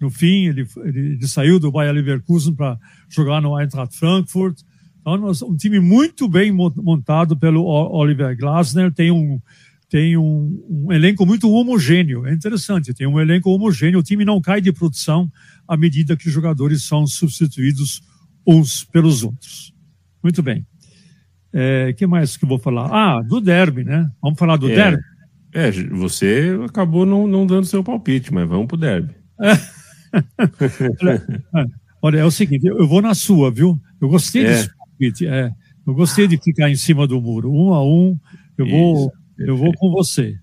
no 0.00 0.10
fim, 0.10 0.46
ele, 0.46 0.66
ele, 0.84 1.00
ele 1.12 1.28
saiu 1.28 1.60
do 1.60 1.70
Bayer 1.70 1.92
Leverkusen 1.92 2.54
para 2.54 2.78
jogar 3.08 3.42
no 3.42 3.58
Eintracht 3.58 3.94
Frankfurt. 3.96 4.60
Então, 5.00 5.30
um 5.48 5.56
time 5.56 5.78
muito 5.78 6.28
bem 6.28 6.50
montado 6.50 7.36
pelo 7.36 7.64
Oliver 7.64 8.36
Glasner, 8.36 8.92
tem 8.92 9.10
um, 9.10 9.40
tem 9.88 10.16
um, 10.16 10.64
um, 10.68 10.92
elenco 10.92 11.26
muito 11.26 11.50
homogêneo. 11.50 12.26
É 12.26 12.32
interessante, 12.32 12.94
tem 12.94 13.06
um 13.06 13.20
elenco 13.20 13.50
homogêneo. 13.50 13.98
O 13.98 14.02
time 14.02 14.24
não 14.24 14.40
cai 14.40 14.60
de 14.60 14.72
produção 14.72 15.30
à 15.68 15.76
medida 15.76 16.16
que 16.16 16.28
os 16.28 16.32
jogadores 16.32 16.84
são 16.84 17.06
substituídos 17.06 18.02
uns 18.46 18.84
pelos 18.84 19.22
outros. 19.22 19.74
Muito 20.22 20.42
bem. 20.42 20.60
O 20.60 21.58
é, 21.58 21.92
que 21.92 22.06
mais 22.06 22.36
que 22.36 22.44
eu 22.44 22.48
vou 22.48 22.58
falar? 22.58 22.88
Ah, 22.92 23.22
do 23.22 23.40
derby, 23.40 23.84
né? 23.84 24.10
Vamos 24.22 24.38
falar 24.38 24.56
do 24.56 24.70
é, 24.70 24.74
derby? 24.74 25.02
É, 25.52 25.70
você 25.70 26.56
acabou 26.64 27.04
não, 27.04 27.26
não 27.26 27.46
dando 27.46 27.66
seu 27.66 27.82
palpite, 27.82 28.32
mas 28.32 28.48
vamos 28.48 28.66
pro 28.66 28.76
derby. 28.76 29.14
Olha, 32.02 32.18
é 32.18 32.24
o 32.24 32.30
seguinte, 32.30 32.66
eu 32.66 32.86
vou 32.88 33.02
na 33.02 33.14
sua, 33.14 33.50
viu? 33.50 33.78
Eu 34.00 34.08
gostei 34.08 34.44
é. 34.44 34.48
desse 34.48 34.70
palpite. 34.76 35.26
É, 35.26 35.50
eu 35.86 35.94
gostei 35.94 36.26
de 36.26 36.38
ficar 36.38 36.70
em 36.70 36.76
cima 36.76 37.06
do 37.06 37.20
muro, 37.20 37.52
um 37.52 37.72
a 37.74 37.84
um. 37.84 38.18
Eu 38.56 38.66
vou, 38.66 39.12
eu 39.38 39.56
vou 39.56 39.72
com 39.74 39.90
você. 39.90 40.36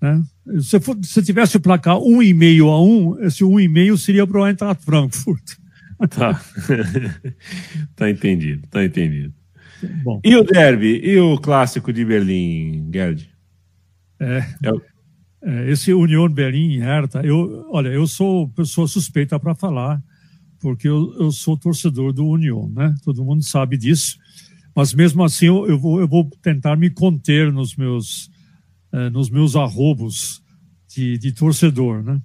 Né? 0.00 0.22
Se, 0.60 0.78
for, 0.80 0.96
se 1.02 1.22
tivesse 1.22 1.56
o 1.56 1.60
placar 1.60 1.98
um 1.98 2.22
e 2.22 2.32
meio 2.32 2.68
a 2.68 2.82
um, 2.82 3.18
esse 3.22 3.44
um 3.44 3.58
e 3.58 3.68
meio 3.68 3.96
seria 3.96 4.26
para 4.26 4.40
o 4.40 4.46
Eintracht 4.46 4.84
Frankfurt. 4.84 5.56
Tá. 6.10 6.40
tá 7.96 8.10
entendido, 8.10 8.66
tá 8.68 8.84
entendido. 8.84 9.32
Bom. 10.02 10.20
E 10.24 10.36
o 10.36 10.44
derby? 10.44 11.00
E 11.02 11.18
o 11.18 11.38
clássico 11.38 11.92
de 11.92 12.04
Berlim, 12.04 12.90
Gerd? 12.92 13.30
É, 14.20 14.38
é, 14.38 14.70
é 15.48 15.70
esse 15.70 15.94
União 15.94 16.28
Berlim 16.28 16.72
e 16.72 16.78
Hertha, 16.80 17.24
eu, 17.24 17.64
olha, 17.70 17.88
eu 17.90 18.04
sou 18.08 18.48
pessoa 18.48 18.88
suspeita 18.88 19.38
para 19.38 19.54
falar, 19.54 20.02
porque 20.58 20.88
eu, 20.88 21.14
eu 21.20 21.30
sou 21.30 21.56
torcedor 21.56 22.12
do 22.12 22.26
União, 22.26 22.68
né? 22.68 22.92
Todo 23.04 23.24
mundo 23.24 23.44
sabe 23.44 23.76
disso. 23.76 24.18
Mas 24.74 24.92
mesmo 24.92 25.22
assim, 25.22 25.46
eu, 25.46 25.64
eu, 25.68 25.78
vou, 25.78 26.00
eu 26.00 26.08
vou 26.08 26.28
tentar 26.42 26.74
me 26.74 26.90
conter 26.90 27.52
nos 27.52 27.76
meus, 27.76 28.28
eh, 28.92 29.08
nos 29.10 29.30
meus 29.30 29.54
arrobos 29.54 30.42
de, 30.88 31.16
de 31.16 31.30
torcedor, 31.30 32.02
né? 32.02 32.20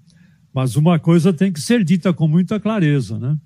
Mas 0.52 0.76
uma 0.76 0.98
coisa 0.98 1.32
tem 1.32 1.54
que 1.54 1.62
ser 1.62 1.84
dita 1.84 2.12
com 2.12 2.28
muita 2.28 2.60
clareza, 2.60 3.20
né? 3.20 3.38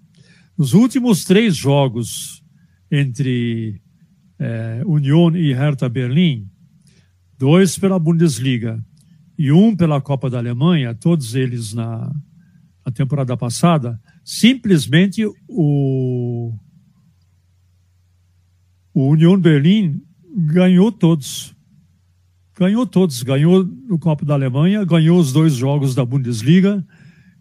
Nos 0.57 0.73
últimos 0.73 1.25
três 1.25 1.53
jogos 1.53 2.41
entre 2.89 3.81
é, 4.39 4.81
Union 4.85 5.35
e 5.35 5.53
Hertha 5.53 5.89
Berlim, 5.89 6.47
dois 7.37 7.77
pela 7.77 7.99
Bundesliga 7.99 8.81
e 9.37 9.51
um 9.51 9.75
pela 9.75 10.01
Copa 10.01 10.29
da 10.29 10.37
Alemanha, 10.37 10.95
todos 10.95 11.35
eles 11.35 11.73
na, 11.73 12.11
na 12.85 12.91
temporada 12.91 13.35
passada, 13.35 13.99
simplesmente 14.23 15.25
o, 15.47 16.53
o 18.93 19.09
Union 19.09 19.37
Berlim 19.37 20.01
ganhou 20.35 20.91
todos. 20.91 21.55
Ganhou 22.57 22.85
todos. 22.85 23.21
Ganhou 23.23 23.63
no 23.63 23.99
Copa 23.99 24.25
da 24.25 24.33
Alemanha, 24.33 24.85
ganhou 24.85 25.19
os 25.19 25.33
dois 25.33 25.53
jogos 25.53 25.93
da 25.93 26.05
Bundesliga 26.05 26.85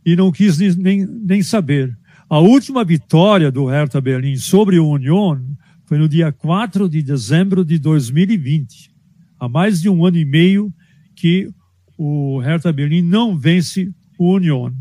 e 0.04 0.16
não 0.16 0.32
quis 0.32 0.58
nem, 0.76 1.06
nem 1.06 1.42
saber. 1.42 1.96
A 2.28 2.38
última 2.38 2.84
vitória 2.84 3.50
do 3.50 3.66
Hertha 3.66 4.00
Berlim 4.00 4.36
sobre 4.36 4.78
o 4.78 4.88
Union 4.88 5.38
foi 5.84 5.98
no 5.98 6.08
dia 6.08 6.32
4 6.32 6.88
de 6.88 7.02
dezembro 7.02 7.64
de 7.64 7.78
2020. 7.78 8.92
Há 9.38 9.48
mais 9.48 9.80
de 9.80 9.88
um 9.88 10.04
ano 10.04 10.16
e 10.16 10.24
meio 10.24 10.72
que 11.14 11.48
o 11.96 12.38
Hertha 12.40 12.72
Berlim 12.72 13.02
não 13.02 13.38
vence 13.38 13.92
o 14.18 14.34
Union. 14.34 14.72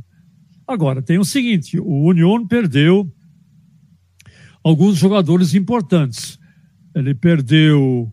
Agora, 0.68 1.02
tem 1.02 1.18
o 1.18 1.26
seguinte: 1.26 1.80
o 1.80 2.08
Union 2.08 2.46
perdeu 2.48 3.12
alguns 4.64 4.98
jogadores 4.98 5.54
importantes. 5.54 6.40
Ele 6.96 7.14
perdeu 7.14 8.12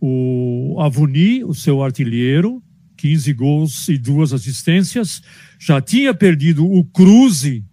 o 0.00 0.76
Avuni, 0.80 1.44
o 1.44 1.54
seu 1.54 1.82
artilheiro, 1.82 2.62
15 2.96 3.32
gols 3.32 3.88
e 3.88 3.96
duas 3.96 4.32
assistências. 4.32 5.22
Já 5.58 5.80
tinha 5.80 6.12
perdido 6.12 6.66
o 6.66 6.84
Cruze 6.84 7.64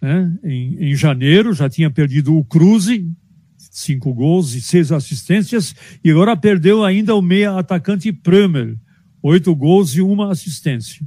né, 0.00 0.36
em, 0.44 0.90
em 0.90 0.96
janeiro, 0.96 1.54
já 1.54 1.70
tinha 1.70 1.90
perdido 1.90 2.36
o 2.36 2.44
Cruze, 2.44 3.08
cinco 3.56 4.12
gols 4.12 4.54
e 4.54 4.60
seis 4.60 4.90
assistências, 4.90 5.74
e 6.04 6.10
agora 6.10 6.36
perdeu 6.36 6.84
ainda 6.84 7.14
o 7.14 7.22
meia 7.22 7.56
atacante 7.56 8.12
Prömer, 8.12 8.76
oito 9.22 9.54
gols 9.54 9.94
e 9.94 10.02
uma 10.02 10.32
assistência. 10.32 11.06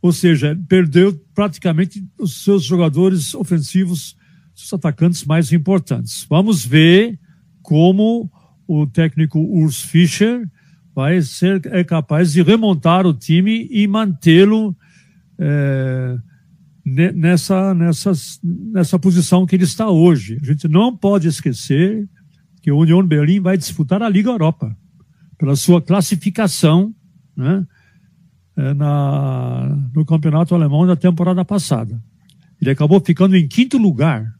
Ou 0.00 0.12
seja, 0.12 0.58
perdeu 0.68 1.12
praticamente 1.34 2.04
os 2.18 2.44
seus 2.44 2.62
jogadores 2.62 3.34
ofensivos, 3.34 4.16
os 4.56 4.72
atacantes 4.72 5.24
mais 5.24 5.52
importantes. 5.52 6.24
Vamos 6.28 6.64
ver 6.64 7.18
como 7.62 8.30
o 8.66 8.86
técnico 8.86 9.40
Urs 9.40 9.82
Fischer 9.82 10.48
vai 10.94 11.22
ser 11.22 11.60
é 11.66 11.84
capaz 11.84 12.32
de 12.32 12.42
remontar 12.42 13.06
o 13.06 13.14
time 13.14 13.68
e 13.70 13.86
mantê-lo 13.86 14.76
é, 15.38 16.18
nessa, 17.14 17.74
nessa, 17.74 18.12
nessa 18.42 18.98
posição 18.98 19.46
que 19.46 19.54
ele 19.54 19.64
está 19.64 19.88
hoje. 19.88 20.38
A 20.42 20.44
gente 20.44 20.66
não 20.66 20.96
pode 20.96 21.28
esquecer 21.28 22.08
que 22.60 22.70
o 22.70 22.78
União 22.78 23.04
Berlim 23.06 23.40
vai 23.40 23.56
disputar 23.56 24.02
a 24.02 24.08
Liga 24.08 24.30
Europa 24.30 24.76
pela 25.38 25.54
sua 25.54 25.80
classificação 25.80 26.92
né, 27.38 27.64
é, 28.56 28.74
na, 28.74 29.78
no 29.94 30.04
campeonato 30.04 30.54
alemão 30.54 30.84
da 30.84 30.96
temporada 30.96 31.44
passada. 31.44 32.02
Ele 32.60 32.70
acabou 32.70 33.00
ficando 33.00 33.36
em 33.36 33.46
quinto 33.46 33.78
lugar. 33.78 34.34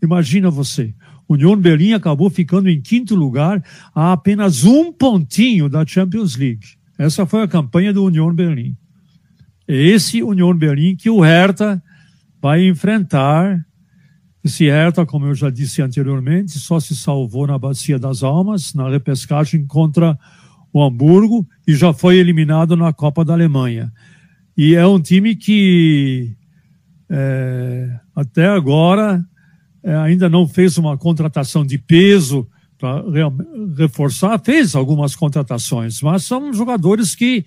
Imagina 0.00 0.48
você. 0.48 0.94
União 1.28 1.56
Berlim 1.56 1.92
acabou 1.92 2.30
ficando 2.30 2.70
em 2.70 2.80
quinto 2.80 3.16
lugar 3.16 3.62
a 3.92 4.12
apenas 4.12 4.64
um 4.64 4.92
pontinho 4.92 5.68
da 5.68 5.84
Champions 5.84 6.36
League. 6.36 6.78
Essa 6.96 7.26
foi 7.26 7.42
a 7.42 7.48
campanha 7.48 7.92
do 7.92 8.04
União 8.04 8.32
Berlim. 8.32 8.76
É 9.66 9.74
esse 9.76 10.22
União 10.22 10.56
Berlim 10.56 10.94
que 10.94 11.10
o 11.10 11.20
Hertha 11.20 11.82
vai 12.40 12.66
enfrentar. 12.66 13.62
Esse 14.42 14.66
Hertha, 14.66 15.04
como 15.04 15.26
eu 15.26 15.34
já 15.34 15.50
disse 15.50 15.82
anteriormente, 15.82 16.52
só 16.58 16.78
se 16.78 16.94
salvou 16.94 17.46
na 17.46 17.58
Bacia 17.58 17.98
das 17.98 18.22
Almas, 18.22 18.72
na 18.72 18.88
repescagem 18.88 19.66
contra 19.66 20.16
o 20.78 20.84
Hamburgo 20.84 21.46
e 21.66 21.74
já 21.74 21.92
foi 21.92 22.16
eliminado 22.16 22.76
na 22.76 22.92
Copa 22.92 23.24
da 23.24 23.32
Alemanha. 23.32 23.92
E 24.56 24.74
é 24.74 24.86
um 24.86 25.00
time 25.00 25.36
que 25.36 26.34
é, 27.08 27.98
até 28.14 28.46
agora 28.46 29.24
é, 29.82 29.94
ainda 29.96 30.28
não 30.28 30.46
fez 30.46 30.76
uma 30.78 30.96
contratação 30.96 31.64
de 31.64 31.78
peso 31.78 32.48
para 32.78 33.02
reforçar, 33.76 34.38
fez 34.38 34.74
algumas 34.74 35.16
contratações, 35.16 36.00
mas 36.00 36.24
são 36.24 36.52
jogadores 36.52 37.14
que 37.14 37.44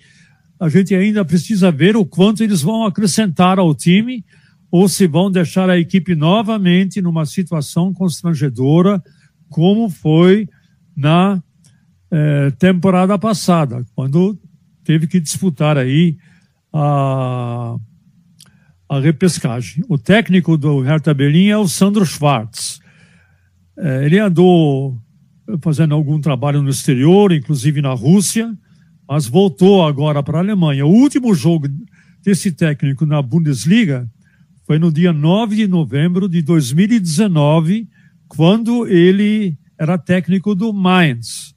a 0.60 0.68
gente 0.68 0.94
ainda 0.94 1.24
precisa 1.24 1.72
ver 1.72 1.96
o 1.96 2.04
quanto 2.04 2.42
eles 2.42 2.62
vão 2.62 2.84
acrescentar 2.84 3.58
ao 3.58 3.74
time 3.74 4.24
ou 4.70 4.88
se 4.88 5.06
vão 5.06 5.30
deixar 5.30 5.68
a 5.68 5.78
equipe 5.78 6.14
novamente 6.14 7.02
numa 7.02 7.26
situação 7.26 7.92
constrangedora, 7.92 9.02
como 9.48 9.90
foi 9.90 10.48
na 10.96 11.42
eh, 12.12 12.50
temporada 12.58 13.18
passada, 13.18 13.86
quando 13.94 14.38
teve 14.84 15.06
que 15.06 15.18
disputar 15.18 15.78
aí 15.78 16.18
a, 16.70 17.76
a 18.86 19.00
repescagem. 19.00 19.82
O 19.88 19.96
técnico 19.96 20.58
do 20.58 20.80
Hertha 20.80 21.14
Berlim 21.14 21.46
é 21.46 21.56
o 21.56 21.66
Sandro 21.66 22.04
Schwartz. 22.04 22.80
Eh, 23.78 24.04
ele 24.04 24.18
andou 24.18 25.00
fazendo 25.62 25.94
algum 25.94 26.20
trabalho 26.20 26.62
no 26.62 26.68
exterior, 26.68 27.32
inclusive 27.32 27.80
na 27.80 27.94
Rússia, 27.94 28.54
mas 29.08 29.26
voltou 29.26 29.82
agora 29.82 30.22
para 30.22 30.36
a 30.36 30.42
Alemanha. 30.42 30.84
O 30.84 30.90
último 30.90 31.34
jogo 31.34 31.66
desse 32.22 32.52
técnico 32.52 33.06
na 33.06 33.22
Bundesliga 33.22 34.06
foi 34.66 34.78
no 34.78 34.92
dia 34.92 35.14
9 35.14 35.56
de 35.56 35.66
novembro 35.66 36.28
de 36.28 36.42
2019, 36.42 37.88
quando 38.28 38.86
ele 38.86 39.56
era 39.78 39.96
técnico 39.96 40.54
do 40.54 40.74
Mainz. 40.74 41.54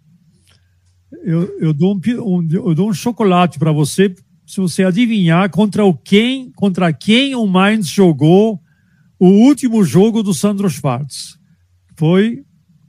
Eu, 1.24 1.60
eu, 1.60 1.74
dou, 1.74 1.96
um, 1.96 2.00
um, 2.22 2.48
eu 2.52 2.76
dou 2.76 2.90
um 2.90 2.94
chocolate 2.94 3.58
para 3.60 3.72
você 3.72 4.14
se 4.46 4.60
você 4.60 4.84
adivinhar 4.84 5.50
contra 5.50 5.84
o 5.84 5.94
quem, 5.94 6.52
contra 6.52 6.94
quem 6.94 7.36
o 7.36 7.48
Mainz 7.48 7.88
jogou 7.88 8.62
o 9.20 9.28
último 9.28 9.84
jogo 9.84 10.22
do 10.22 10.34
Sandro 10.34 10.70
Schwartz. 10.70 11.38
Foi 11.96 12.44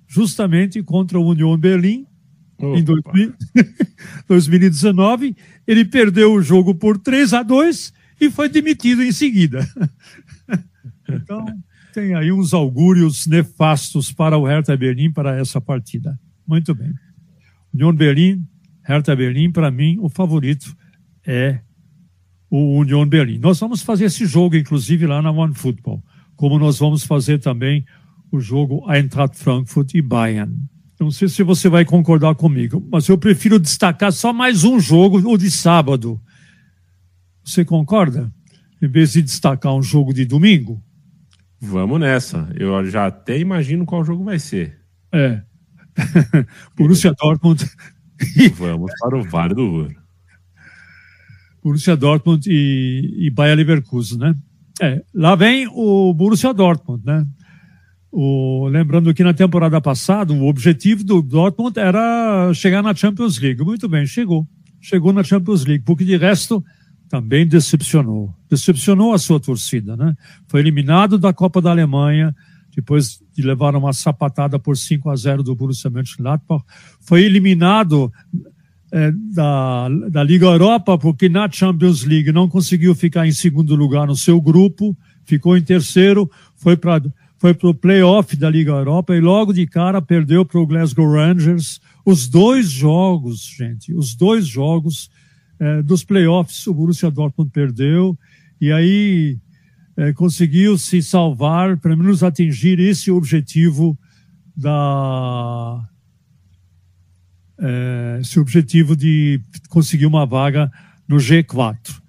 justamente 0.07 0.83
contra 0.83 1.19
o 1.19 1.27
Union 1.27 1.57
Berlim 1.57 2.07
Opa. 2.59 2.79
em 2.79 2.85
2000, 2.85 3.35
2019. 4.29 5.37
Ele 5.67 5.85
perdeu 5.85 6.35
o 6.35 6.43
jogo 6.43 6.75
por 6.75 6.99
3 6.99 7.33
a 7.33 7.43
2 7.43 7.93
e 8.21 8.31
foi 8.31 8.49
demitido 8.49 9.03
em 9.03 9.13
seguida. 9.13 9.67
então, 11.09 11.45
tem 11.95 12.15
aí 12.15 12.31
uns 12.33 12.53
augúrios 12.53 13.27
nefastos 13.27 14.13
para 14.13 14.37
o 14.37 14.45
Hertha 14.45 14.77
Berlim 14.77 15.11
para 15.11 15.39
essa 15.39 15.61
partida. 15.61 16.19
Muito 16.47 16.75
bem. 16.75 16.93
Union 17.77 17.95
Berlim, 17.95 18.43
Hertha 18.83 19.15
Berlim, 19.15 19.53
para 19.53 19.71
mim, 19.71 19.99
o 20.01 20.09
favorito 20.09 20.75
é 21.27 21.61
o 22.49 22.79
Union 22.79 23.07
Berlim. 23.07 23.39
Nós 23.39 23.61
vamos 23.61 23.83
fazer 23.83 24.07
esse 24.07 24.25
jogo, 24.25 24.57
inclusive, 24.57 25.07
lá 25.07 25.21
na 25.21 25.31
One 25.31 25.55
Football, 25.55 26.03
como 26.35 26.59
nós 26.59 26.79
vamos 26.79 27.05
fazer 27.05 27.39
também 27.39 27.85
o 28.33 28.41
jogo 28.41 28.91
Eintracht 28.91 29.37
Frankfurt 29.37 29.93
e 29.95 30.01
Bayern. 30.01 30.57
Não 30.99 31.11
sei 31.11 31.29
se 31.29 31.43
você 31.43 31.69
vai 31.69 31.85
concordar 31.85 32.35
comigo, 32.35 32.83
mas 32.91 33.07
eu 33.09 33.19
prefiro 33.19 33.59
destacar 33.59 34.11
só 34.11 34.33
mais 34.33 34.65
um 34.65 34.81
jogo, 34.81 35.19
o 35.31 35.37
de 35.37 35.51
sábado. 35.51 36.19
Você 37.45 37.63
concorda? 37.63 38.33
Em 38.81 38.89
vez 38.89 39.13
de 39.13 39.21
destacar 39.21 39.75
um 39.75 39.83
jogo 39.83 40.15
de 40.15 40.25
domingo? 40.25 40.83
Vamos 41.61 42.01
nessa. 42.01 42.51
Eu 42.59 42.89
já 42.89 43.07
até 43.07 43.39
imagino 43.39 43.85
qual 43.85 44.05
jogo 44.05 44.25
vai 44.25 44.39
ser. 44.39 44.79
É. 45.13 45.43
Borussia 46.77 47.13
Dortmund. 47.13 47.65
Vamos 48.57 48.93
para 49.01 49.19
o 49.19 49.23
Vale 49.23 49.55
do 49.55 49.63
Ouro. 49.63 49.97
Borussia 51.63 51.97
Dortmund 51.97 52.47
e, 52.49 53.27
e 53.27 53.31
Bayer 53.31 53.57
Leverkusen, 53.57 54.19
né? 54.19 54.37
É, 54.81 55.03
lá 55.15 55.35
vem 55.35 55.67
o 55.69 56.15
Borussia 56.15 56.53
Dortmund, 56.53 57.05
né? 57.05 57.27
O, 58.13 58.69
lembrando 58.69 59.13
que 59.13 59.25
na 59.25 59.35
temporada 59.35 59.81
passada 59.81 60.33
o 60.33 60.47
objetivo 60.47 61.03
do 61.03 61.21
Dortmund 61.21 61.79
era 61.79 62.53
chegar 62.55 62.83
na 62.83 62.95
Champions 62.95 63.39
League. 63.39 63.63
Muito 63.63 63.89
bem, 63.89 64.07
chegou. 64.07 64.47
Chegou 64.81 65.13
na 65.13 65.25
Champions 65.25 65.65
League, 65.65 65.85
porque 65.85 66.05
de 66.05 66.17
resto 66.17 66.65
também 67.09 67.47
decepcionou. 67.47 68.35
Decepcionou 68.49 69.13
a 69.13 69.19
sua 69.19 69.41
torcida, 69.41 69.97
né? 69.97 70.15
Foi 70.47 70.61
eliminado 70.61 71.19
da 71.19 71.33
Copa 71.33 71.61
da 71.61 71.71
Alemanha, 71.71 72.35
depois 72.75 73.21
de 73.37 73.43
levar 73.43 73.77
uma 73.77 73.93
sapatada 73.93 74.59
por 74.59 74.77
5 74.77 75.11
a 75.11 75.17
0 75.17 75.43
do 75.43 75.55
Borussia 75.55 75.91
Mönchengladbach. 75.91 76.65
Foi 77.01 77.23
eliminado 77.23 78.11
é, 78.91 79.13
da, 79.13 79.89
da 80.11 80.23
Liga 80.23 80.47
Europa, 80.47 80.97
porque 80.97 81.29
na 81.29 81.51
Champions 81.51 82.03
League 82.05 82.33
não 82.33 82.49
conseguiu 82.49 82.95
ficar 82.95 83.27
em 83.27 83.33
segundo 83.33 83.75
lugar 83.75 84.07
no 84.07 84.17
seu 84.17 84.41
grupo, 84.41 84.97
ficou 85.25 85.57
em 85.57 85.63
terceiro, 85.63 86.31
foi 86.57 86.77
para 86.77 87.03
foi 87.39 87.53
para 87.53 87.69
o 87.69 87.75
playoff 87.75 88.35
da 88.35 88.49
Liga 88.49 88.73
Europa 88.73 89.15
e 89.15 89.21
logo 89.21 89.53
de 89.53 89.67
cara 89.67 90.01
perdeu 90.01 90.43
para 90.43 90.59
o 90.59 90.67
Glasgow 90.67 91.13
Rangers. 91.13 91.83
Os 92.03 92.27
dois 92.27 92.71
jogos, 92.71 93.55
gente, 93.59 93.93
os 93.93 94.15
dois 94.15 94.47
jogos 94.47 95.11
é, 95.61 95.83
dos 95.83 96.03
playoffs 96.03 96.67
o 96.67 96.73
Borussia 96.73 97.11
Dortmund 97.11 97.51
perdeu 97.53 98.17
e 98.59 98.73
aí 98.73 99.37
é, 99.97 100.13
conseguiu 100.13 100.77
se 100.77 101.03
salvar, 101.03 101.79
pelo 101.79 101.97
menos 101.97 102.23
atingir 102.23 102.79
esse 102.79 103.11
objetivo 103.11 103.99
da 104.55 105.83
é, 107.59 108.19
esse 108.21 108.39
objetivo 108.39 108.95
de 108.95 109.41
conseguir 109.71 110.07
uma 110.07 110.27
vaga 110.27 110.71
no 111.09 111.17
G4. 111.17 112.01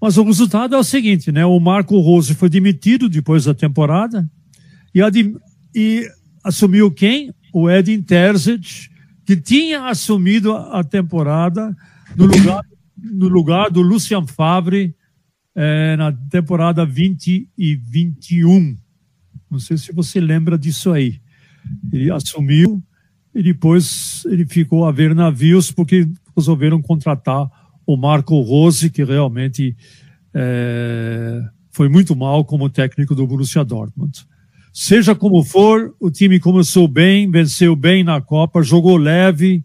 Mas 0.00 0.16
o 0.16 0.22
resultado 0.22 0.74
é 0.74 0.78
o 0.78 0.84
seguinte, 0.84 1.32
né? 1.32 1.44
O 1.44 1.58
Marco 1.58 1.98
Rose 1.98 2.34
foi 2.34 2.48
demitido 2.48 3.08
depois 3.08 3.44
da 3.44 3.54
temporada 3.54 4.28
e, 4.94 5.00
e 5.74 6.08
assumiu 6.44 6.90
quem? 6.90 7.34
O 7.52 7.70
Edin 7.70 8.02
Terzic, 8.02 8.88
que 9.24 9.36
tinha 9.36 9.86
assumido 9.86 10.54
a 10.54 10.84
temporada 10.84 11.74
no 12.16 12.26
lugar, 12.26 12.62
no 12.96 13.28
lugar 13.28 13.70
do 13.70 13.80
Lucian 13.80 14.26
Favre 14.26 14.94
é, 15.54 15.96
na 15.96 16.12
temporada 16.12 16.84
20 16.84 17.48
e 17.56 17.76
21. 17.76 18.76
Não 19.50 19.58
sei 19.58 19.76
se 19.76 19.92
você 19.92 20.20
lembra 20.20 20.58
disso 20.58 20.92
aí. 20.92 21.20
Ele 21.92 22.10
assumiu 22.10 22.82
e 23.34 23.42
depois 23.42 24.24
ele 24.26 24.44
ficou 24.44 24.86
a 24.86 24.92
ver 24.92 25.14
navios 25.14 25.70
porque 25.70 26.08
resolveram 26.36 26.82
contratar 26.82 27.48
o 27.86 27.96
Marco 27.96 28.40
Rose, 28.40 28.90
que 28.90 29.04
realmente 29.04 29.76
é, 30.32 31.42
foi 31.70 31.88
muito 31.88 32.16
mal 32.16 32.44
como 32.44 32.68
técnico 32.68 33.14
do 33.14 33.26
Borussia 33.26 33.64
Dortmund. 33.64 34.26
Seja 34.72 35.14
como 35.14 35.42
for, 35.44 35.94
o 36.00 36.10
time 36.10 36.40
começou 36.40 36.88
bem, 36.88 37.30
venceu 37.30 37.76
bem 37.76 38.02
na 38.02 38.20
Copa, 38.20 38.62
jogou 38.62 38.96
leve, 38.96 39.64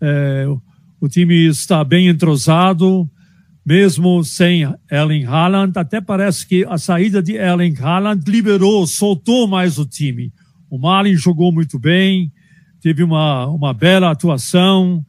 é, 0.00 0.46
o 1.00 1.08
time 1.08 1.46
está 1.48 1.82
bem 1.82 2.08
entrosado, 2.08 3.08
mesmo 3.64 4.22
sem 4.22 4.62
Erling 4.90 5.24
Haaland. 5.24 5.78
Até 5.78 6.00
parece 6.00 6.46
que 6.46 6.64
a 6.68 6.76
saída 6.78 7.22
de 7.22 7.34
Erling 7.34 7.76
Haaland 7.80 8.30
liberou, 8.30 8.86
soltou 8.86 9.48
mais 9.48 9.78
o 9.78 9.86
time. 9.86 10.32
O 10.68 10.78
Malin 10.78 11.16
jogou 11.16 11.52
muito 11.52 11.78
bem, 11.78 12.32
teve 12.80 13.02
uma, 13.02 13.46
uma 13.46 13.72
bela 13.72 14.10
atuação. 14.10 15.04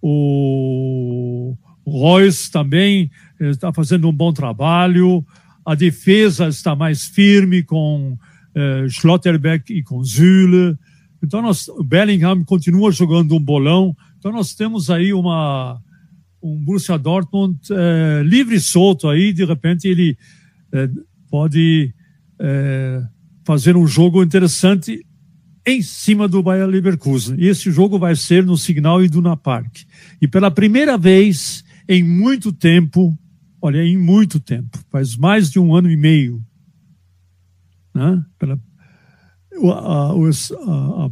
O, 0.00 1.56
Royce 1.88 2.50
também 2.50 3.10
está 3.40 3.72
fazendo 3.72 4.08
um 4.08 4.12
bom 4.12 4.32
trabalho. 4.32 5.24
A 5.64 5.74
defesa 5.74 6.48
está 6.48 6.76
mais 6.76 7.04
firme 7.04 7.62
com 7.62 8.12
uh, 8.12 8.88
Schlotterbeck 8.88 9.72
e 9.72 9.82
com 9.82 10.02
Züle. 10.04 10.76
Então, 11.22 11.42
nós, 11.42 11.66
o 11.68 11.82
Bellingham 11.82 12.44
continua 12.44 12.92
jogando 12.92 13.34
um 13.34 13.40
bolão. 13.40 13.96
Então, 14.18 14.30
nós 14.30 14.54
temos 14.54 14.90
aí 14.90 15.12
uma, 15.12 15.80
um 16.42 16.56
Borussia 16.56 16.98
Dortmund 16.98 17.58
uh, 17.70 18.22
livre 18.22 18.56
e 18.56 18.60
solto 18.60 19.08
aí. 19.08 19.32
De 19.32 19.44
repente, 19.44 19.88
ele 19.88 20.16
uh, 20.72 21.06
pode 21.30 21.94
fazer 23.44 23.76
um 23.76 23.84
jogo 23.84 24.22
interessante 24.22 25.04
em 25.66 25.82
cima 25.82 26.28
do 26.28 26.42
Bayer 26.42 26.66
Leverkusen. 26.66 27.36
E 27.36 27.48
esse 27.48 27.70
jogo 27.70 27.98
vai 27.98 28.14
ser 28.14 28.44
no 28.44 28.56
Signal 28.56 29.02
Iduna 29.02 29.36
Park. 29.36 29.78
E 30.22 30.28
pela 30.28 30.50
primeira 30.50 30.96
vez 30.96 31.64
em 31.88 32.02
muito 32.02 32.52
tempo, 32.52 33.18
olha, 33.60 33.82
em 33.82 33.96
muito 33.96 34.38
tempo, 34.38 34.78
faz 34.90 35.16
mais 35.16 35.50
de 35.50 35.58
um 35.58 35.74
ano 35.74 35.90
e 35.90 35.96
meio, 35.96 36.40
né? 37.94 38.22
Pela, 38.38 38.60
a, 39.72 40.12
a, 40.12 41.10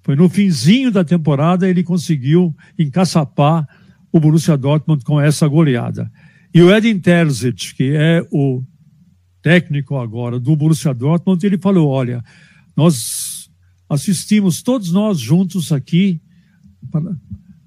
Foi 0.04 0.16
no 0.16 0.30
finzinho 0.30 0.92
da 0.92 1.04
temporada 1.04 1.68
ele 1.68 1.82
conseguiu 1.82 2.56
encaçapar 2.78 3.68
o 4.12 4.20
Borussia 4.20 4.58
Dortmund 4.58 5.04
com 5.04 5.20
essa 5.20 5.48
goleada. 5.48 6.12
E 6.54 6.62
o 6.62 6.76
Edin 6.76 7.00
Terzic, 7.00 7.76
que 7.76 7.92
é 7.96 8.26
o 8.32 8.64
técnico 9.42 9.98
agora 9.98 10.40
do 10.40 10.56
Borussia 10.56 10.94
Dortmund, 10.94 11.46
ele 11.46 11.58
falou: 11.58 11.90
olha, 11.90 12.24
nós 12.76 13.50
assistimos 13.90 14.62
todos 14.62 14.92
nós 14.92 15.20
juntos 15.20 15.72
aqui 15.72 16.22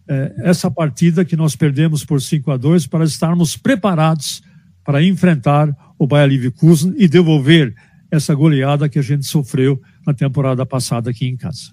é, 0.09 0.35
essa 0.39 0.71
partida 0.71 1.25
que 1.25 1.37
nós 1.37 1.55
perdemos 1.55 2.05
por 2.05 2.21
5 2.21 2.51
a 2.51 2.57
2 2.57 2.87
para 2.87 3.05
estarmos 3.05 3.57
preparados 3.57 4.43
para 4.85 5.03
enfrentar 5.03 5.75
o 5.99 6.07
Bayer 6.07 6.29
Leverkusen 6.29 6.95
e 6.97 7.07
devolver 7.07 7.75
essa 8.11 8.35
goleada 8.35 8.89
que 8.89 8.99
a 8.99 9.03
gente 9.03 9.25
sofreu 9.25 9.81
na 10.07 10.13
temporada 10.13 10.67
passada 10.67 11.11
aqui 11.11 11.27
em 11.27 11.37
casa. 11.37 11.73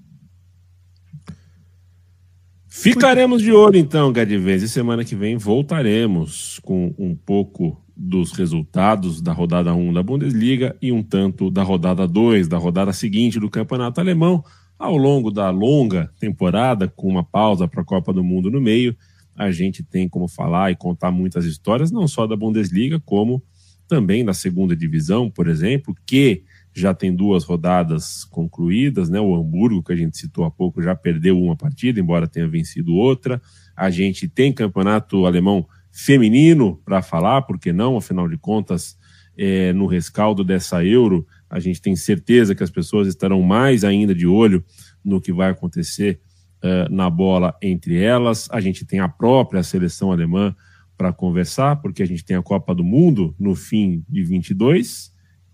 Ficaremos 2.72 3.41
de 3.41 3.51
olho 3.51 3.78
então, 3.78 4.13
Gadivez, 4.13 4.61
e 4.61 4.70
semana 4.70 5.03
que 5.03 5.15
vem 5.15 5.36
voltaremos 5.38 6.59
com 6.59 6.93
um 6.99 7.15
pouco 7.15 7.84
dos 7.97 8.32
resultados 8.32 9.22
da 9.22 9.34
rodada 9.34 9.74
1 9.74 9.91
da 9.91 10.03
Bundesliga 10.03 10.78
e 10.80 10.91
um 10.91 11.01
tanto 11.01 11.49
da 11.49 11.63
rodada 11.63 12.07
2, 12.07 12.47
da 12.47 12.59
rodada 12.59 12.93
seguinte 12.93 13.39
do 13.39 13.49
Campeonato 13.49 13.99
Alemão, 13.99 14.45
ao 14.78 14.95
longo 14.95 15.32
da 15.32 15.49
longa 15.49 16.11
temporada, 16.20 16.88
com 16.88 17.07
uma 17.07 17.24
pausa 17.24 17.67
para 17.67 17.82
a 17.82 17.86
Copa 17.86 18.13
do 18.13 18.24
Mundo 18.24 18.51
no 18.51 18.61
meio. 18.61 18.95
A 19.36 19.49
gente 19.51 19.82
tem 19.82 20.07
como 20.07 20.28
falar 20.28 20.70
e 20.72 20.76
contar 20.76 21.09
muitas 21.09 21.45
histórias, 21.45 21.91
não 21.91 22.07
só 22.07 22.28
da 22.28 22.36
Bundesliga, 22.36 23.01
como 23.03 23.41
também 23.88 24.24
da 24.24 24.34
segunda 24.34 24.76
divisão, 24.76 25.28
por 25.28 25.47
exemplo, 25.47 25.95
que 26.05 26.43
já 26.80 26.94
tem 26.94 27.14
duas 27.14 27.44
rodadas 27.44 28.24
concluídas, 28.26 29.10
né? 29.10 29.20
O 29.20 29.36
Hamburgo, 29.36 29.84
que 29.84 29.94
a 29.94 29.96
gente 29.96 30.18
citou 30.18 30.46
há 30.46 30.52
pouco, 30.52 30.82
já 30.82 30.96
perdeu 30.96 31.40
uma 31.40 31.56
partida, 31.56 32.00
embora 32.00 32.28
tenha 32.28 32.48
vencido 32.48 32.94
outra. 32.94 33.42
A 33.76 33.90
gente 33.90 34.28
tem 34.28 34.54
campeonato 34.54 35.26
alemão 35.26 35.68
feminino 35.92 36.82
para 36.86 37.02
falar, 37.02 37.42
porque 37.44 37.74
não? 37.74 37.98
Afinal 37.98 38.28
de 38.28 38.38
contas, 38.38 38.98
é, 39.38 39.74
no 39.74 39.86
rescaldo 39.86 40.44
dessa 40.44 40.84
Euro, 40.84 41.26
a 41.50 41.60
gente 41.60 41.82
tem 41.82 41.96
certeza 41.96 42.54
que 42.54 42.64
as 42.64 42.70
pessoas 42.70 43.08
estarão 43.08 43.42
mais 43.42 43.84
ainda 43.84 44.14
de 44.14 44.28
olho 44.28 44.64
no 45.04 45.22
que 45.22 45.34
vai 45.34 45.50
acontecer 45.50 46.20
uh, 46.64 46.94
na 46.94 47.10
bola 47.10 47.56
entre 47.62 47.98
elas. 47.98 48.48
A 48.52 48.60
gente 48.60 48.86
tem 48.86 49.00
a 49.00 49.10
própria 49.10 49.64
seleção 49.64 50.12
alemã 50.12 50.56
para 50.98 51.14
conversar, 51.14 51.78
porque 51.78 52.04
a 52.04 52.06
gente 52.06 52.26
tem 52.26 52.36
a 52.36 52.44
Copa 52.44 52.76
do 52.76 52.84
Mundo 52.84 53.34
no 53.40 53.56
fim 53.56 54.04
de 54.10 54.22
22 54.24 55.09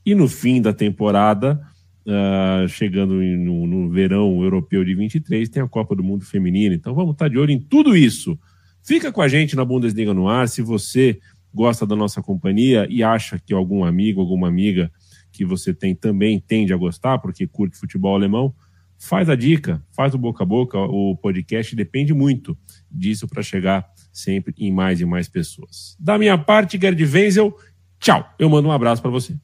e 0.06 0.14
no 0.14 0.28
fim 0.28 0.62
da 0.62 0.72
temporada, 0.72 1.60
uh, 2.06 2.68
chegando 2.68 3.16
no, 3.16 3.66
no, 3.66 3.90
verão 3.90 4.44
europeu 4.44 4.84
de 4.86 4.94
23, 4.94 5.50
tem 5.50 5.64
a 5.64 5.68
Copa 5.68 5.96
do 5.96 6.04
Mundo 6.04 6.24
Feminino. 6.24 6.76
Então 6.76 6.94
vamos 6.94 7.14
estar 7.14 7.28
de 7.28 7.38
olho 7.38 7.52
em 7.52 7.60
tudo 7.60 7.98
isso. 7.98 8.38
Fica 8.84 9.12
com 9.12 9.22
a 9.22 9.28
gente 9.28 9.56
na 9.56 9.66
Bundesliga 9.66 10.14
no 10.14 10.28
ar. 10.28 10.48
Se 10.48 10.62
você 10.62 11.20
gosta 11.54 11.86
da 11.88 11.96
nossa 11.96 12.22
companhia 12.22 12.86
e 12.90 13.02
acha 13.02 13.40
que 13.40 13.54
algum 13.54 13.84
amigo, 13.84 14.22
alguma 14.22 14.48
amiga 14.48 14.92
que 15.32 15.44
você 15.44 15.74
tem 15.74 15.96
também 15.96 16.40
tende 16.40 16.74
a 16.74 16.78
gostar, 16.78 17.18
porque 17.18 17.48
curte 17.48 17.78
futebol 17.78 18.16
alemão, 18.16 18.54
faz 18.98 19.30
a 19.30 19.36
dica, 19.36 19.84
faz 19.92 20.14
o 20.14 20.18
boca 20.18 20.44
a 20.44 20.46
boca. 20.46 20.78
O 20.78 21.16
podcast 21.16 21.76
depende 21.76 22.14
muito 22.14 22.58
disso 22.92 23.28
para 23.28 23.42
chegar 23.42 23.86
sempre 24.14 24.54
em 24.58 24.72
mais 24.72 25.02
e 25.02 25.06
mais 25.06 25.28
pessoas. 25.28 25.98
Da 26.00 26.18
minha 26.18 26.38
parte, 26.38 26.80
Gerd 26.80 27.04
Wenzel, 27.04 27.56
tchau. 28.00 28.34
Eu 28.38 28.50
mando 28.50 28.68
um 28.68 28.72
abraço 28.72 29.02
para 29.02 29.12
você. 29.12 29.36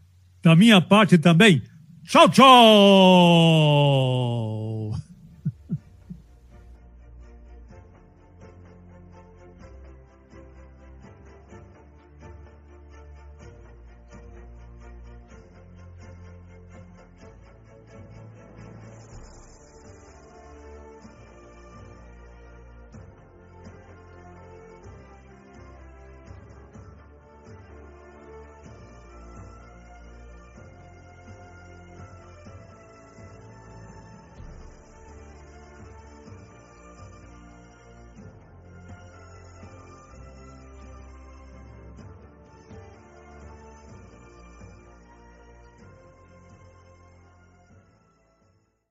Da 0.42 0.56
minha 0.56 0.82
parte 0.82 1.18
também, 1.18 1.62
tchau, 2.04 2.28
tchau! 2.30 2.52